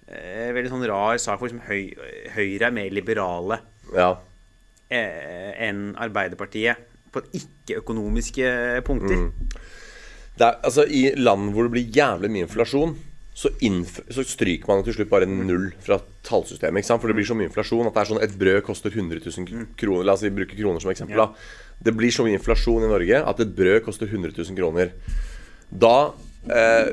[0.07, 1.95] eh, veldig sånn rar sak hvor liksom høy,
[2.36, 3.59] Høyre er mer liberale
[3.95, 4.18] Ja.
[4.91, 6.78] eh, enn Arbeiderpartiet
[7.11, 9.16] på ikke-økonomiske punkter.
[9.16, 9.32] Mm.
[10.38, 12.95] Det er, altså, I land hvor det blir jævlig mye inflasjon,
[13.34, 13.49] så,
[14.11, 16.86] så stryker man til slutt bare null fra tallsystemet.
[16.86, 19.66] For det blir så mye inflasjon at det er sånn et brød koster 100 000
[19.76, 20.05] kroner.
[20.05, 21.18] La oss bruke kroner som eksempel.
[21.18, 21.34] Ja.
[21.84, 24.91] Det blir så mye inflasjon i Norge at et brød koster 100 000 kroner.
[25.72, 26.13] Da
[26.51, 26.91] eh,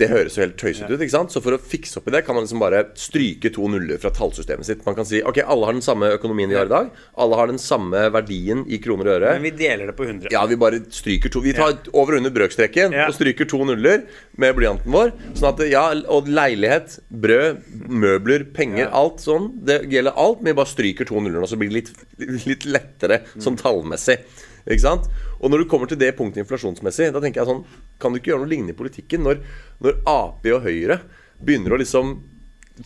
[0.00, 1.32] Det høres jo helt tøysete ut, ikke sant?
[1.34, 4.08] Så for å fikse opp i det kan man liksom bare stryke to nuller fra
[4.16, 4.80] tallsystemet sitt.
[4.86, 6.88] Man kan si ok, alle har den samme økonomien de har i dag.
[7.20, 9.34] Alle har den samme verdien i kroner og øre.
[9.36, 10.32] Men vi deler det på 100.
[10.32, 13.08] Ja, vi bare stryker to Vi tar over og under brøkstreken Ja.
[13.10, 14.06] og stryker to nuller
[14.40, 15.12] med blyanten vår.
[15.36, 18.92] Sånn at, ja, og leilighet, brød, møbler, penger, Ja.
[19.02, 19.50] alt sånn.
[19.66, 22.64] Det gjelder alt, men vi bare stryker to nuller, og så blir det litt, litt
[22.64, 24.22] lettere sånn tallmessig.
[24.68, 25.06] Ikke sant?
[25.40, 27.62] Og når du kommer til det punktet inflasjonsmessig, da tenker jeg sånn
[28.02, 29.22] Kan du ikke gjøre noe lignende i politikken?
[29.24, 29.40] Når,
[29.84, 31.00] når Ap og Høyre
[31.40, 32.18] begynner å liksom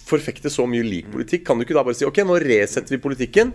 [0.07, 3.03] forfekte så mye lik politikk, kan du ikke da bare si ok, nå resetter vi
[3.03, 3.53] politikken.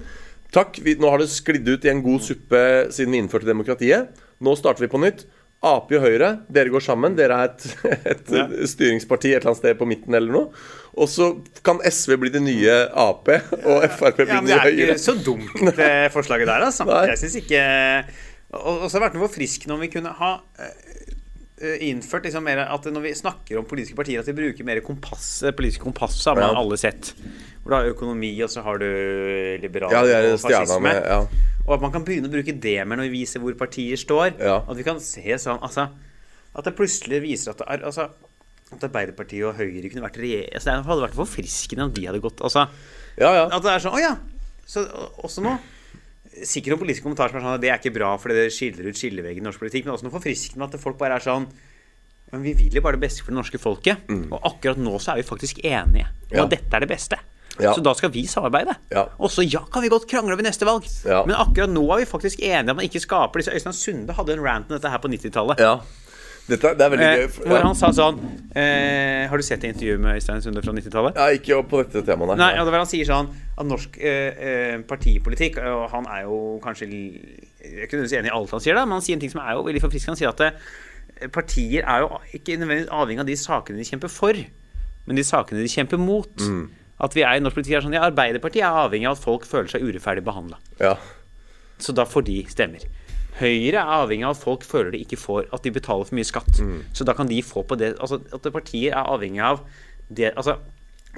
[0.55, 2.61] Takk, vi, nå har det sklidd ut i en god suppe
[2.95, 4.15] siden vi innførte demokratiet.
[4.43, 5.25] Nå starter vi på nytt.
[5.59, 7.17] Ap og Høyre, dere går sammen.
[7.19, 7.65] Dere er et,
[8.13, 8.45] et Ja.
[8.71, 10.63] styringsparti et eller annet sted på midten eller noe.
[10.99, 11.27] Og så
[11.67, 13.27] kan SV bli det nye Ap,
[13.59, 16.87] og Frp bli Ja, det men det er ikke så dumt, det forslaget der, altså.
[16.89, 17.03] Nei.
[17.11, 17.63] Jeg syns ikke
[18.53, 20.29] Og og så har det vært noe forfriskende om vi kunne ha
[20.59, 24.79] eh, innført liksom mer at når vi snakker om politiske partier, at vi bruker mer
[24.85, 26.59] kompass, politiske kompass, har man Ja.
[26.61, 27.13] alle sett.
[27.61, 28.87] Hvor du har økonomi, og så har du
[29.61, 30.01] liberal Ja,
[30.33, 30.79] og fascisme.
[30.81, 31.19] med ja.
[31.67, 34.39] Og at man kan begynne å bruke det mer når vi viser hvor partier står.
[34.41, 35.89] At vi kan se sånn altså,
[36.55, 38.07] At det plutselig viser at det er altså,
[38.73, 42.19] At Arbeiderpartiet og Høyre kunne vært regjering altså, Det hadde vært forfriskende om de hadde
[42.23, 42.67] gått altså,
[43.19, 43.43] ja, ja.
[43.53, 44.15] At det er sånn Å ja.
[44.65, 44.87] Så
[45.21, 45.53] også nå
[46.45, 48.87] Sikkert noen politiske kommentarer som er sånn at det er ikke bra fordi det skiller
[48.89, 51.47] ut skilleveggen i norsk politikk, men også noe forfriskende at folk bare er sånn
[52.31, 54.03] men vi vil jo bare det beste for det norske folket.
[54.29, 56.35] Og akkurat nå så er vi faktisk enige om Mm.
[56.37, 56.43] Ja.
[56.43, 57.17] at dette er det beste.
[57.59, 57.73] Ja.
[57.73, 58.75] Så da skal vi samarbeide.
[58.93, 59.07] Ja.
[59.19, 60.85] Og så ja, kan vi godt krangle over neste valg.
[61.09, 61.23] Ja.
[61.25, 64.13] Men akkurat nå er vi faktisk enige om at man ikke skaper disse Øystein Sunde
[64.13, 65.57] hadde en rant om dette her på 90-tallet.
[66.49, 67.29] Dette, det er veldig Eh, gøy.
[67.29, 67.63] for- hvor Ja.
[67.67, 68.19] han sa sånn
[68.55, 71.15] eh, Har du sett det intervjuet med Øystein Sunde fra 90-tallet?
[71.15, 74.33] ja, ikke på dette temaet, Nei, ja, det var han sier sånn at norsk eh,
[74.49, 78.59] eh, partipolitikk Og han er jo kanskje Jeg er ikke nødvendigvis enig i alt han
[78.59, 80.15] sier, da men han sier en ting som er jo veldig forfriskende.
[80.15, 80.41] Han sier at
[81.21, 84.33] eh, partier er jo ikke nødvendigvis avhengig av de sakene de kjemper for,
[85.05, 86.29] men de sakene de kjemper mot.
[87.01, 89.45] At vi er i norsk politikk er sånn Ja, Arbeiderpartiet er avhengig av at folk
[89.45, 90.57] føler seg urettferdig behandla.
[90.79, 90.95] Ja.
[91.79, 92.79] Så da får de stemmer.
[93.39, 96.27] Høyre er avhengig av at folk føler de ikke får At de betaler for mye
[96.27, 96.59] skatt.
[96.59, 96.81] Mm.
[96.93, 99.61] Så da kan de få på det Altså at partier er avhengig av
[100.09, 100.57] det Altså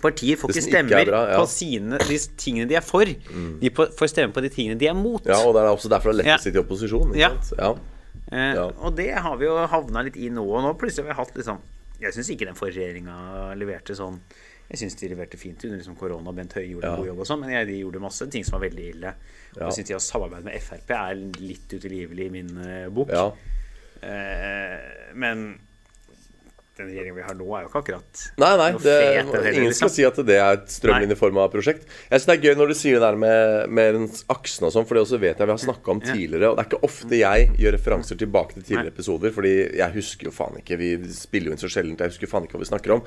[0.02, 1.40] Partier får ikke er stemmer bra, ja.
[1.42, 3.04] på sine, de tingene de er for.
[3.06, 5.26] De får stemme på de tingene de er mot.
[5.28, 7.12] ja, og det er også derfor det er lett å sitte i opposisjon.
[7.12, 7.30] Ikke Ja.
[7.42, 7.60] sant?
[7.60, 7.72] Ja.
[8.32, 8.64] Eh, Ja.
[8.80, 10.46] Og det har vi jo havna litt i nå.
[10.48, 11.60] Og nå plutselig har vi hatt liksom
[12.02, 14.16] Jeg syns ikke den forrige regjeringa leverte sånn
[14.72, 16.32] Jeg syns de leverte fint under liksom korona.
[16.32, 16.94] Bent Høie gjorde Ja.
[16.96, 19.10] en god jobb og sånn, men jeg, de gjorde masse ting som var veldig ille.
[19.58, 23.10] Og jeg syns de har samarbeid med Frp er litt utilgivelig i min eh, bok.
[23.12, 23.26] ja.
[24.02, 25.60] Eh, men
[26.82, 29.90] den regjeringen vi har nå, er jo ikke akkurat Nei, nei, det, heller, ingen skal
[29.90, 29.94] liksom.
[29.96, 31.86] si at det er et strømlinjeforma prosjekt.
[32.10, 34.88] Jeg synes det er gøy når du sier det der med, med aksen og sånn,
[34.90, 36.52] for det også vet jeg vi har snakka om tidligere.
[36.52, 40.30] Og det er ikke ofte jeg gjør referanser tilbake til tidligere episoder, fordi jeg husker
[40.30, 40.80] jo faen ikke.
[40.82, 43.04] Vi spiller jo inn så sjeldent, jeg husker faen ikke hva vi snakker om.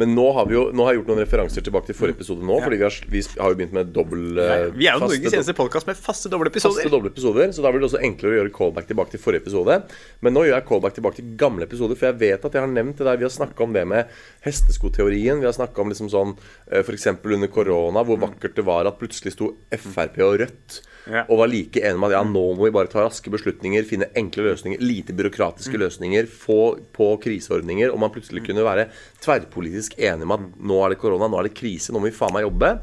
[0.00, 2.46] Men nå har, vi jo, nå har jeg gjort noen referanser tilbake til forrige episode
[2.46, 5.18] nå, fordi vi har, vi har jo begynt med dobbel eh, Vi er jo faste
[5.18, 6.92] Norges eneste podkast med faste doble faste episoder.
[6.94, 9.80] doble episoder, så da blir det også enklere å gjøre callback tilbake til forrige episode.
[10.24, 12.72] Men nå gjør jeg callback tilbake til gamle episoder, for jeg vet at jeg har
[12.72, 13.17] nevnt det der.
[13.18, 14.12] Vi har snakka om det med
[14.46, 15.40] hesteskoteorien.
[15.40, 16.36] Vi har snakka om liksom sånn
[16.80, 17.06] f.eks.
[17.24, 21.22] under korona, hvor vakkert det var at plutselig sto Frp og Rødt Ja.
[21.30, 24.10] og var like enige med at ja, nå må vi bare ta raske beslutninger, finne
[24.18, 28.90] enkle løsninger, lite byråkratiske løsninger, få på kriseordninger, og man plutselig kunne være
[29.24, 32.18] tverrpolitisk enige med at nå er det korona, nå er det krise, nå må vi
[32.18, 32.74] faen meg jobbe.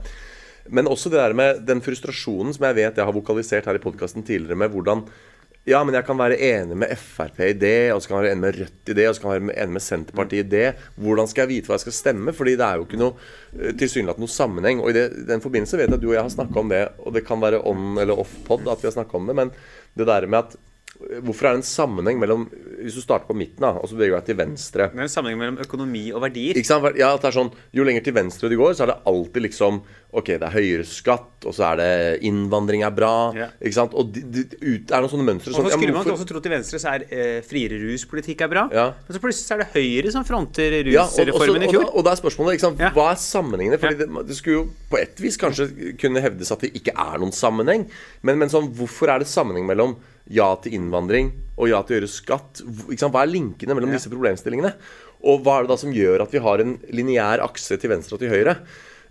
[0.74, 3.84] Men også det der med den frustrasjonen som jeg vet jeg har vokalisert her i
[3.84, 5.06] podkasten tidligere, med hvordan
[5.66, 8.36] ja, men jeg kan være enig med Frp i det, og så kan jeg være
[8.36, 10.68] enig med Rødt i det, og så kan jeg være enig med Senterpartiet i det.
[11.02, 12.36] Hvordan skal jeg vite hva jeg skal stemme?
[12.38, 13.16] Fordi det er jo ikke noe
[13.58, 14.84] eh, tilsynelatende noe sammenheng.
[14.84, 16.84] Og i det, den forbindelse vet jeg at du og jeg har snakka om det,
[17.02, 19.54] og det kan være on eller off pod at vi har snakka om det, men
[19.98, 20.58] det der med at
[20.96, 22.46] Hvorfor er det en sammenheng mellom
[22.80, 25.08] Hvis du starter på midten, da, og så beveger du deg til venstre Det er
[25.10, 26.56] en sammenheng mellom økonomi og verdier.
[26.56, 26.88] ikke sant?
[27.00, 29.82] Ja, det er sånn, Jo lenger til venstre du går, så er det alltid liksom
[30.16, 31.88] Ok, det er høyere skatt, og så er det
[32.24, 33.10] innvandring er bra.
[33.36, 33.50] Ja.
[33.60, 33.96] Ikke sant?
[34.00, 36.12] Og de, de, ut, er det noen sånne mønstre Og sånn, så ja, skulle man
[36.14, 38.64] også tro til venstre så er eh, friere ruspolitikk er bra.
[38.72, 38.86] Ja.
[38.96, 41.72] Men så plutselig så er det Høyre som fronter ja, og, og, så- rusreformen i
[41.74, 41.84] fjor.
[41.90, 42.88] Og, og da er spørsmålet ikke sant?
[42.96, 43.82] Hva er sammenhengene?
[43.84, 45.68] Fordi det, det skulle jo på et vis kanskje
[46.00, 47.84] kunne hevdes at det ikke er noen sammenheng.
[48.24, 49.98] Men, men sånn, hvorfor er det sammenheng mellom
[50.32, 52.62] ja til innvandring og ja til å gjøre skatt?
[52.66, 54.74] Hva er linkene mellom disse problemstillingene?
[55.26, 58.18] Og hva er det da som gjør at vi har en lineær akse til venstre
[58.18, 58.58] og til høyre?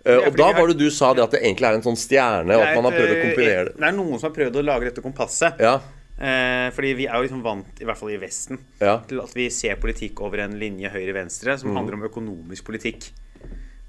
[0.05, 2.53] Eh, og da var det du sa det at det egentlig er en sånn stjerne,
[2.55, 3.77] og at man har prøvd å eh, kombinere det.
[3.81, 5.61] Det er noen som har prøvd å lage dette kompasset.
[5.61, 5.79] Ja,
[6.15, 9.01] Eh, fordi vi er jo liksom vant, i hvert fall i Vesten, Ja.
[9.03, 11.75] til at vi ser politikk over en linje høyre-venstre som Mm.
[11.75, 13.09] handler om økonomisk politikk.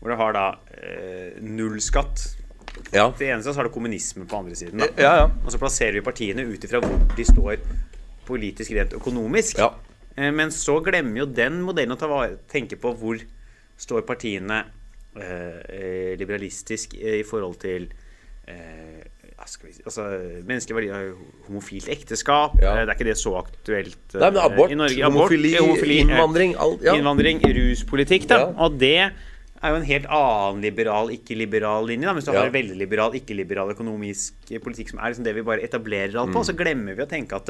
[0.03, 0.57] Hvor det har da
[1.41, 2.35] null nullskatt.
[2.93, 3.09] Ja.
[3.19, 4.83] Det eneste så har det kommunisme på andre siden.
[4.99, 5.27] Ja, ja.
[5.45, 7.59] Og så plasserer vi partiene ut ifra hvor de står
[8.27, 9.59] politisk rent økonomisk.
[9.59, 9.73] Ja.
[10.17, 13.21] Eh, Men så glemmer jo den modellen å ta vare, tenke på hvor
[13.79, 14.65] står partiene
[15.17, 17.91] eh, eh, liberalistisk eh, i forhold til
[18.49, 19.05] eh,
[19.63, 20.03] vi altså,
[20.49, 21.11] Menneskelige verdier,
[21.47, 22.73] homofilt ekteskap Ja.
[22.81, 25.05] Det er ikke det så aktuelt Nei, abort, i Norge.
[25.05, 26.97] homofili, homofili innvandring, alt, ja.
[26.97, 28.39] Innvandring, ruspolitikk, da.
[28.41, 28.49] Ja.
[28.65, 29.13] Og det
[29.63, 32.07] er jo en helt annen liberal, ikke-liberal linje.
[32.07, 32.15] Da.
[32.15, 32.43] Hvis du Ja.
[32.43, 34.33] har veldig liberal, ikke-liberal økonomisk
[34.63, 36.35] politikk som er liksom det vi bare etablerer alt Mm.
[36.35, 37.49] på, så glemmer vi å tenke at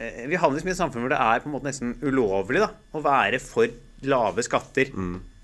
[0.00, 2.58] eh, vi havner liksom i et samfunn hvor det er på en måte nesten ulovlig
[2.60, 3.68] da, å være for
[4.02, 4.90] lave skatter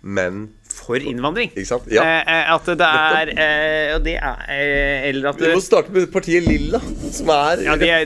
[0.00, 1.50] Men for innvandring.
[1.56, 1.82] Ikke sant?
[1.90, 2.02] Ja.
[2.02, 5.90] Eh, eh, at det er eh, Og det er eh, Eller at Vi må starte
[5.90, 6.78] med partiet Lilla,
[7.10, 8.04] som er ja, de er,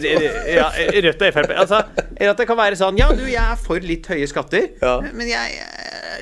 [0.56, 1.52] ja, Rødt og Frp.
[1.52, 1.82] Altså,
[2.16, 5.00] eller at det kan være sånn Ja, du, jeg er for litt høye skatter, Ja.
[5.12, 5.60] men jeg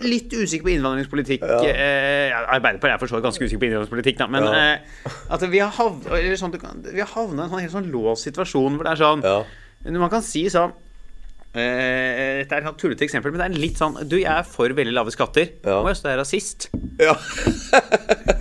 [0.03, 1.43] litt usikker på innvandringspolitikk.
[1.43, 4.53] Eh, ja, Arbeiderpartiet er for så vidt ganske usikker på innvandringspolitikk, da, men Ja.
[4.75, 6.37] eh, at vi har havna sånn, i en
[7.49, 9.45] sånn helt sånn låst situasjon hvor det er sånn Ja.
[9.99, 10.73] Man kan si sånn
[11.55, 14.43] eh, Dette er et sånn tullete eksempel, men det er litt sånn Du, jeg er
[14.45, 15.49] for veldig lave skatter.
[15.65, 15.81] Ja.
[15.83, 16.69] Å, så jeg er rasist.
[17.01, 17.15] ja.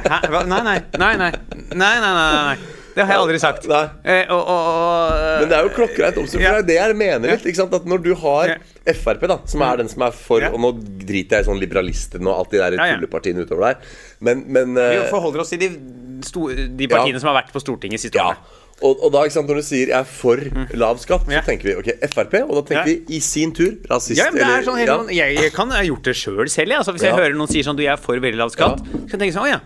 [0.09, 0.45] Hæ?
[0.45, 0.79] Nei, nei.
[0.97, 1.31] Nei, nei.
[1.73, 2.57] Nei, nei, nei, nei.
[2.95, 3.67] Det har jeg aldri sagt.
[3.69, 3.83] Nei.
[4.03, 6.41] Eh, og, og, og, Men det er jo klokkereint omstilt.
[6.43, 6.53] Ja.
[6.59, 7.45] Det er det jeg mener litt.
[7.45, 7.73] Ikke sant?
[7.73, 8.57] At når du har Ja.
[8.89, 10.49] Frp, da, som er den som er for Ja.
[10.49, 10.71] Og nå
[11.05, 12.95] driter jeg i sånn liberalistene og alt de der Ja, ja.
[12.97, 13.75] tullepartiene utover der.
[14.19, 17.19] Men, men Vi eh, forholder oss til de, de partiene Ja.
[17.19, 18.31] som har vært på Stortinget siste Ja.
[18.33, 18.37] året.
[18.81, 20.37] Og, og da, ikke sant, når du sier 'jeg er for
[20.73, 21.41] lav skatt', så Ja.
[21.41, 22.33] tenker vi ok, Frp.
[22.47, 22.95] Og da tenker Ja.
[23.07, 24.17] vi i sin tur rasist.
[24.17, 24.97] Ja, men det er sånn, eller, ja.
[24.97, 26.67] sånn- jeg, jeg kan ha gjort det sjøl selv.
[26.69, 26.77] jeg.
[26.77, 28.85] Altså, hvis jeg hører noen sier sånn Du, jeg er for veldig lav skatt, Ja.
[28.85, 29.59] så kan jeg tenke sånn Å ja.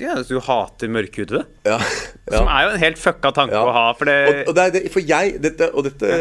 [0.00, 1.44] Ja, du hater mørkhudede.
[1.68, 1.78] Ja,
[2.32, 3.64] Som er jo en helt fucka tanke Ja.
[3.66, 3.84] å ha.
[3.98, 6.12] For det Og, og det er det, for jeg, dette, og dette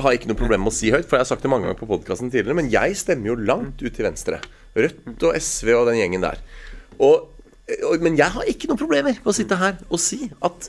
[0.00, 1.64] har jeg ikke noe problem med å si høyt, for jeg har sagt det mange
[1.68, 4.40] ganger på podkasten tidligere, men jeg stemmer jo langt ut til venstre.
[4.76, 6.42] Rødt og SV og den gjengen der.
[6.98, 7.30] Og,
[7.84, 10.68] og, men jeg har ikke noen problemer med å sitte her og si at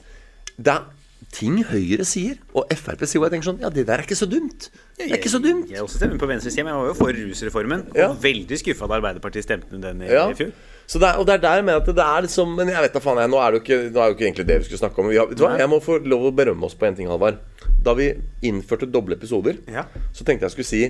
[0.59, 0.87] det er
[1.35, 4.17] ting Høyre sier, og Frp sier, og jeg tenker sånn Ja, det der er ikke
[4.17, 4.69] så dumt.
[4.97, 5.67] Det er ikke så dumt.
[5.69, 6.65] Jeg også stemmer på venstresiden.
[6.65, 7.83] men Jeg var jo for rusreformen.
[7.93, 8.07] Ja.
[8.09, 10.23] Og veldig skuffa da Arbeiderpartiet stemte den i, Ja.
[10.31, 10.49] i fjor.
[10.89, 12.81] Så det er, og det er der jeg mener at det er liksom Men jeg
[12.81, 14.45] vet da faen, jeg, nå er det jo ikke, nå er det jo ikke egentlig
[14.49, 15.09] det vi skulle snakke om.
[15.11, 17.11] Vi har, vet du hva, Jeg må få lov å berømme oss på en ting,
[17.11, 17.37] Halvard.
[17.85, 18.09] Da vi
[18.49, 19.85] innførte doble episoder, Ja.
[20.13, 20.81] så tenkte jeg skulle si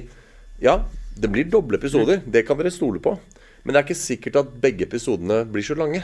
[0.64, 0.78] Ja,
[1.20, 2.22] det blir doble episoder.
[2.26, 3.18] Det kan dere stole på.
[3.64, 6.02] Men det er ikke sikkert at begge episodene blir så lange.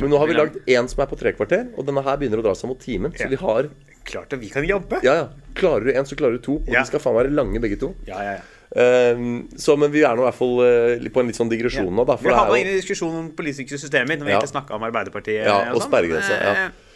[0.00, 2.42] Men nå har vi lagd én som er på tre kvarter, og denne her begynner
[2.42, 3.14] å dra seg mot timen.
[3.16, 3.70] Så vi har
[4.10, 5.00] Klart at vi kan jobbe.
[5.04, 5.26] Ja, ja.
[5.54, 6.54] Klarer du én, så klarer du to.
[6.64, 7.92] Og de skal faen være lange, begge to.
[8.08, 8.59] Ja, ja, ja.
[8.76, 11.90] Ehm, så, men vi er nå i hvert fall eh, på en litt sånn digresjon
[11.90, 12.14] nå, da.
[12.22, 14.40] Vi inn jo i diskusjonen om politiske systemer når vi Ja.
[14.46, 15.42] snakka om Arbeiderpartiet.
[15.44, 15.88] Ja, og sånn.
[15.90, 16.54] sperregrense, ja.
[16.68, 16.86] Eh,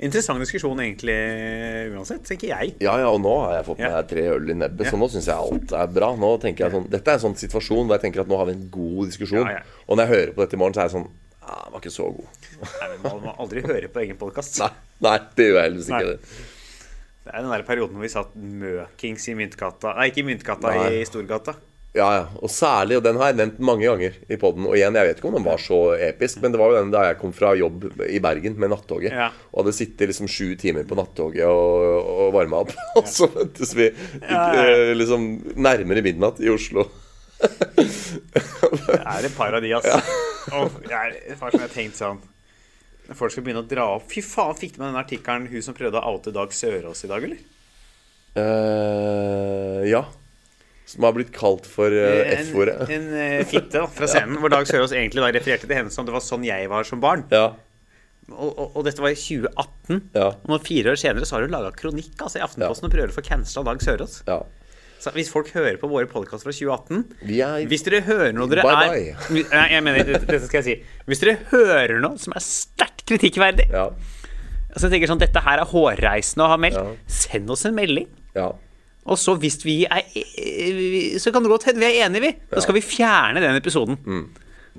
[0.00, 1.12] Interessant diskusjon egentlig
[1.92, 2.70] uansett, tenker jeg.
[2.80, 3.90] Ja, ja, og nå har jeg fått Ja.
[3.96, 6.16] meg tre øl i nebbet, så nå syns jeg alt er bra.
[6.16, 8.46] Nå tenker jeg sånn Dette er en sånn situasjon hvor jeg tenker at nå har
[8.46, 9.44] vi en god diskusjon.
[9.44, 9.62] Ja, ja.
[9.88, 11.08] Og når jeg hører på dette i morgen, så er jeg sånn
[11.40, 12.28] Ja, Den var ikke så god.
[12.80, 14.58] Nei, men Man må aldri høre på egen podkast.
[14.60, 14.70] Nei,
[15.00, 16.00] nei det gjør jeg heldigvis Nei.
[16.00, 16.10] ikke.
[16.10, 16.20] det
[17.30, 20.70] Det er den der perioden hvor vi satt møkings i Myntgata Nei, ikke i Myntgata,
[20.74, 20.86] Nei.
[20.98, 21.52] i Storgata.
[21.94, 22.24] Ja, ja.
[22.42, 24.66] Og særlig, og den har jeg nevnt mange ganger i poden.
[24.66, 25.78] Og igjen, jeg vet ikke om den var så
[26.08, 29.14] episk, men det var jo den da jeg kom fra jobb i Bergen med nattoget.
[29.14, 29.28] Ja.
[29.52, 32.74] Og hadde sittet liksom sju timer på nattoget og, og varma opp.
[32.98, 33.92] Og så møttes vi
[34.26, 36.88] Ja, eh, liksom nærmere midnatt i Oslo.
[37.38, 40.02] Det er et par av de, altså.
[40.58, 42.18] Og jeg er far som jeg har tenkt sånn
[43.10, 45.64] Når folk skal begynne å dra opp Fy faen, fikk du med den artikkelen hun
[45.66, 47.40] som prøvde å oute Dag Sørås i dag, eller?
[48.38, 50.04] Uh, ja.
[50.86, 52.76] Som har blitt kalt for uh, F-ordet.
[52.94, 56.14] en eh, fitte fra scenen, hvor Dag Sørås egentlig da refererte til henne som det
[56.14, 57.26] var sånn jeg var som barn.
[57.34, 57.48] Ja.
[58.30, 60.00] Og, og, og dette var i 2018.
[60.14, 60.30] Ja.
[60.30, 63.10] Og nå fire år senere så har hun laga kronikk altså, i Aftenposten og prøver
[63.10, 64.20] å få cancela Dag Sørås.
[64.30, 64.38] ja.
[65.00, 68.48] Så hvis folk hører på våre podkaster fra 2018 Vi er Hvis dere hører noe
[68.52, 71.04] dere Bye, er Nei, jeg mener, dette, det skal jeg si.
[71.08, 73.86] Hvis dere hører noe som er sterkt kritikkverdig Ja.
[74.76, 76.76] så jeg tenker sånn, Dette her er hårreisende å ha meldt.
[76.78, 76.92] Ja.
[77.10, 78.06] Send oss en melding.
[78.36, 78.50] ja.
[79.10, 82.30] Og så hvis vi er e- Så kan det godt hende vi er enige, vi.
[82.52, 83.96] Da skal vi fjerne den episoden.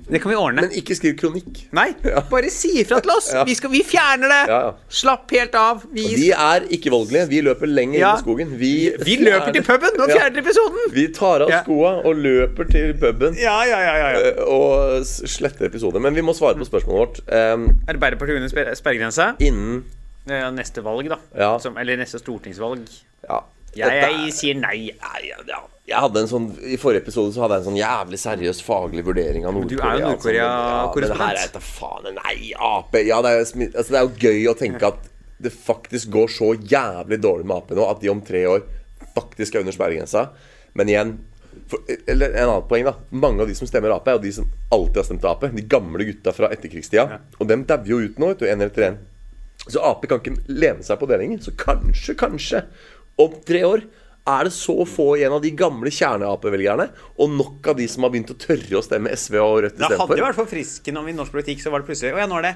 [0.08, 0.62] Det kan vi ordne.
[0.64, 1.66] Men ikke skriv kronikk.
[1.76, 1.90] Nei,
[2.30, 3.28] bare si ifra til oss.
[3.34, 3.42] Ja.
[3.44, 4.38] Vi, skal, vi fjerner det.
[4.48, 4.70] Ja, ja.
[4.88, 5.84] Slapp helt av.
[5.92, 7.26] Vi, Vi er ikke voldelige.
[7.30, 8.10] Vi løper lenger Ja.
[8.14, 8.54] inn i skogen.
[8.58, 8.72] Vi,
[9.04, 10.26] vi løper til puben og Ja.
[10.32, 10.88] episoden.
[10.96, 11.62] Vi tar av Ja.
[11.62, 14.30] skoa og løper til puben Ja, ja, ja, ja, ja.
[14.32, 16.02] eh, og sletter episoden.
[16.02, 17.20] Men vi må svare på spørsmålet vårt.
[17.28, 19.34] Um, Arbeiderpartiet under sper- sperregrensa.
[19.40, 19.84] innen
[20.56, 21.16] Neste valg, da.
[21.36, 21.58] Ja.
[21.58, 22.84] Som, eller neste stortingsvalg.
[23.28, 23.40] Ja.
[23.76, 24.90] Jeg, jeg sier nei.
[24.92, 25.60] Ja, ja.
[25.88, 29.02] Jeg hadde en sånn, I forrige episode så hadde jeg en sånn jævlig seriøs faglig
[29.06, 29.88] vurdering av Nord-Korea.
[29.88, 31.18] er jo altså, Nord-Korea-korrespondent.
[31.18, 34.28] Ja, men er det faen Nei, Ap Ja, det er, jo altså, det er jo
[34.28, 35.10] gøy å tenke at
[35.42, 38.62] det faktisk går så jævlig dårlig med Ap nå at de om tre år
[39.16, 40.28] faktisk er under sperregrensa.
[40.78, 41.12] Men igjen
[41.68, 42.94] for, Eller en annen poeng, da.
[43.10, 45.44] Mange av de som stemmer Ap, er jo de som alltid har stemt Ap.
[45.52, 47.20] De gamle gutta fra etterkrigstida.
[47.40, 48.48] Og dem dauer jo ut nå, vet du.
[48.48, 48.98] En etter én.
[49.66, 51.42] Så Ap kan ikke lene seg på det lenger.
[51.44, 52.64] Så kanskje, kanskje,
[53.18, 53.82] om tre år
[54.26, 56.88] er det så få igjen av de gamle kjerne-Ap-velgerne,
[57.18, 59.82] og nok av de som har begynt å tørre å stemme SV og Rødt Det
[59.82, 60.22] hadde jo istedenfor.
[60.28, 62.54] vært forfriskende om i norsk politikk så var det plutselig Å ja, nå er det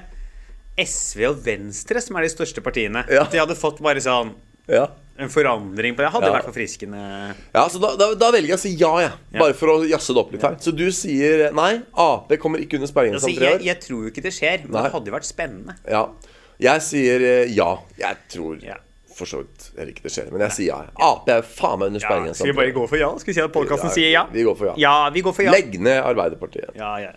[0.87, 3.03] SV og Venstre som er de største partiene.
[3.11, 3.23] Ja.
[3.25, 4.31] At de hadde fått bare sånn
[4.69, 4.87] Ja.
[5.17, 6.11] en forandring på det.
[6.13, 6.33] Hadde Ja.
[6.39, 7.35] vært forfriskende.
[7.55, 9.11] ja, så da, da, da velger jeg å si ja, jeg.
[9.39, 10.55] Bare for å jazze det opp litt her.
[10.61, 13.63] Så du sier nei, Ap kommer ikke under sperregrensa om tre jeg, år?
[13.65, 14.83] jeg tror jo ikke det skjer, men Nei.
[14.83, 15.75] det hadde jo vært spennende.
[15.89, 16.07] Ja.
[16.59, 17.77] Jeg sier eh, ja.
[17.97, 18.75] Jeg tror Ja.
[19.17, 21.07] For så vidt heller ikke det skjer, men jeg sier ja.
[21.09, 23.09] Ap er faen meg under Ja, skal vi bare gå for ja?
[23.17, 24.25] Skal vi si at podkasten Ja, sier ja?
[24.33, 24.75] vi går for ja.
[24.81, 25.55] Ja, vi går for ja.
[25.55, 26.75] Legg ned Arbeiderpartiet.
[26.77, 27.15] Ja, ja.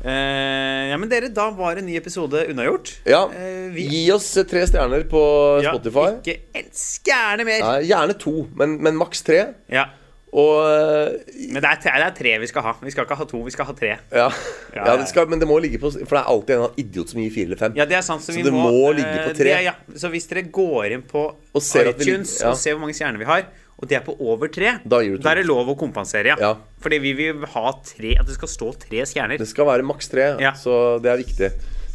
[0.00, 2.94] Uh, ja, men dere, da var en ny episode unnagjort.
[3.04, 3.26] Ja.
[3.28, 5.20] Uh, vi, Gi oss eh, tre stjerner på
[5.60, 6.14] ja, Spotify.
[6.22, 7.60] Ikke en stjerne mer.
[7.66, 9.42] Nei, gjerne to, men, men maks tre.
[9.68, 9.90] Ja.
[10.30, 12.72] Og eh, Men det er, tre- det er tre vi skal ha.
[12.84, 13.96] Vi skal ikke ha to, vi skal ha tre.
[14.14, 14.28] ja.
[14.76, 17.18] Ja, det skal, men det må ligge på For det er alltid en idiot som
[17.20, 17.74] gir fire eller fem.
[17.80, 19.50] Ja, det er sant, så, Så vi det må, må ligge eh, på tre.
[19.56, 19.74] Er, ja.
[19.98, 23.26] Så hvis dere går inn på Og iTunes ligger- og ser hvor mange stjerner vi
[23.26, 23.48] har,
[23.80, 26.54] og det er på over tre, Da da er det lov å kompensere, ja.
[26.84, 29.38] Fordi vi vil ha tre, at det skal stå tre stjerner.
[29.40, 31.50] Det skal være maks tre, så det er viktig.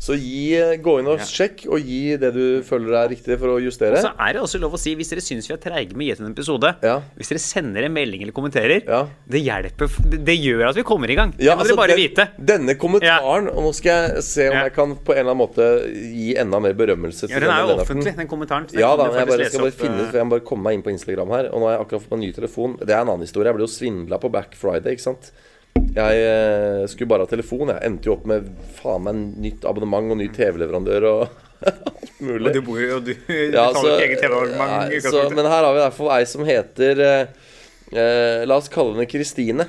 [0.06, 0.54] Så gi,
[0.86, 3.98] gå inn og sjekk, og gi det du føler er riktig for å justere.
[3.98, 6.06] Og Så er det også lov å si, hvis dere syns vi er treige med
[6.06, 7.00] å gi til en episode Ja.
[7.18, 9.08] Hvis dere sender en melding eller kommenterer, Ja.
[9.28, 9.90] det hjelper
[10.26, 11.34] Det, gjør at vi kommer i gang.
[11.40, 12.28] Ja, det må altså, dere bare den- vite.
[12.54, 15.66] Denne kommentaren Og nå skal jeg se om jeg kan på en eller annen måte
[16.14, 18.68] gi enda mer berømmelse til Ja, den er jo offentlig, den kommentaren.
[18.70, 20.64] den Ja da, jeg bare skal bare finne eh, ut For jeg må bare komme
[20.64, 22.90] meg inn på Instagram her Og nå har jeg akkurat fått meg ny telefon Det
[22.94, 25.32] er en annen historie Jeg ble jo svindlet på Black Friday, ikke sant
[25.76, 27.72] Jeg eh, skulle bare ha telefon.
[27.72, 28.48] Jeg endte jo opp med
[28.80, 31.22] faen meg nytt abonnement og ny TV-leverandør og
[31.72, 32.50] alt mulig.
[32.52, 33.14] Og du bor jo og du
[33.56, 35.36] Ja, så- eget TV-abonnement.
[35.38, 37.48] Men her har vi i hvert fall ei som heter eh,
[37.96, 39.68] eh, La oss kalle henne Kristine.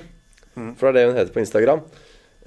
[0.57, 0.73] Mm.
[0.79, 1.83] For det er det hun heter på Instagram.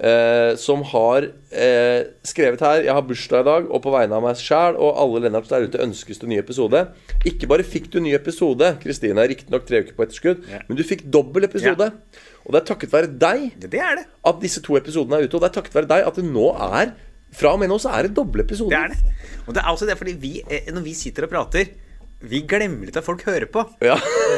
[0.00, 4.22] Eh, som har eh, skrevet her Jeg har bursdag i dag, og på vegne av
[4.24, 6.80] meg sjæl og alle Lennarts der ute ønskes det ny episode.
[7.28, 10.62] Ikke bare fikk du ny episode, Kristine, riktignok tre uker på etterskudd, Ja.
[10.68, 11.90] men du fikk dobbel episode.
[12.46, 14.06] Og det er takket være deg Det, det er det.
[14.24, 15.36] at disse to episodene er ute.
[15.36, 16.94] Og det er takket være deg at det nå er
[17.36, 18.72] Fra og med nå så er det doble episoder.
[18.72, 19.44] Det er det.
[19.46, 21.68] Og det er også det fordi vi, eh, når vi sitter og prater,
[22.20, 23.62] vi glemmer litt at folk hører på.
[23.80, 23.94] Ja.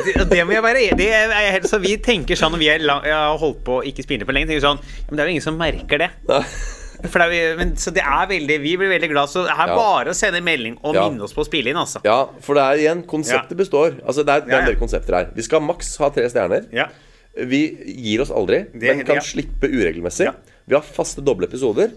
[0.06, 2.68] Det, det må jeg være det er helt, Så vi tenker sånn når vi
[3.10, 5.34] har holdt på å ikke spille på lenge, tenker sånn ja, Men det er jo
[5.34, 6.10] ingen som merker det.
[7.10, 9.30] For det er, men, så det er veldig Vi blir veldig glad.
[9.32, 9.74] Så det er Ja.
[9.74, 11.08] bare å sende melding og Ja.
[11.08, 12.00] minne oss på å spille inn, altså.
[12.06, 13.98] Ja, for det er igjen Konseptet består.
[14.06, 14.70] Altså Det er, det er Ja, en ja.
[14.70, 15.32] del konsepter her.
[15.34, 16.68] Vi skal maks ha tre stjerner.
[16.72, 16.86] Ja.
[17.34, 17.62] Vi
[18.06, 19.20] gir oss aldri, Det men kan ja.
[19.26, 20.26] slippe uregelmessig.
[20.30, 20.34] Ja.
[20.68, 21.90] Vi har faste doble episoder.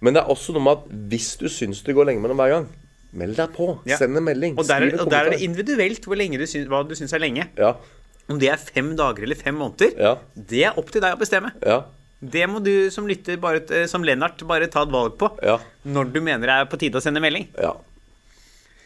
[0.00, 2.48] Men det er også noe med at hvis du syns det går lenge mellom hver
[2.54, 2.68] gang,
[3.18, 3.68] meld deg på.
[3.88, 3.98] Ja.
[4.00, 4.56] Send en melding.
[4.58, 7.22] Og der, og der er det individuelt hvor lenge du syns, hva du syns er
[7.24, 7.48] lenge.
[7.58, 7.74] Ja,
[8.28, 10.14] Om det er fem dager eller fem måneder, Ja.
[10.36, 11.52] det er opp til deg å bestemme.
[11.64, 11.82] ja,
[12.20, 15.30] Det må du som lytter, bare, eh, som Lennart, bare ta et valg på.
[15.42, 17.48] ja, Når du mener det er på tide å sende melding.
[17.58, 17.74] ja.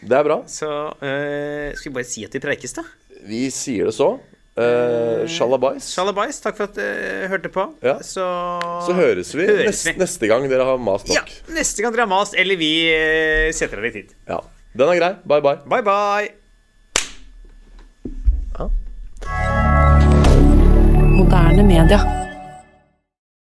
[0.05, 0.43] Det er bra.
[0.51, 0.67] Så
[1.01, 2.83] øh, skal vi bare si at vi preikes, da.
[3.25, 4.19] Vi sier det så.
[4.53, 5.87] Uh, Shalabais.
[5.95, 7.65] Shalabais, takk for at du hørte på.
[7.81, 7.95] Ja.
[8.05, 8.27] Så,
[8.85, 11.17] Så høres vi, høres nest, neste gang dere har mast nok.
[11.17, 14.13] Ja, neste gang dere har mast, eller vi øh, setter av litt tid.
[14.29, 14.43] Ja.
[14.77, 15.13] Den er grei.
[15.25, 15.57] Bye, bye.
[15.69, 16.29] Bye, bye.
[18.59, 18.69] Ja.
[21.17, 22.22] Moderne media.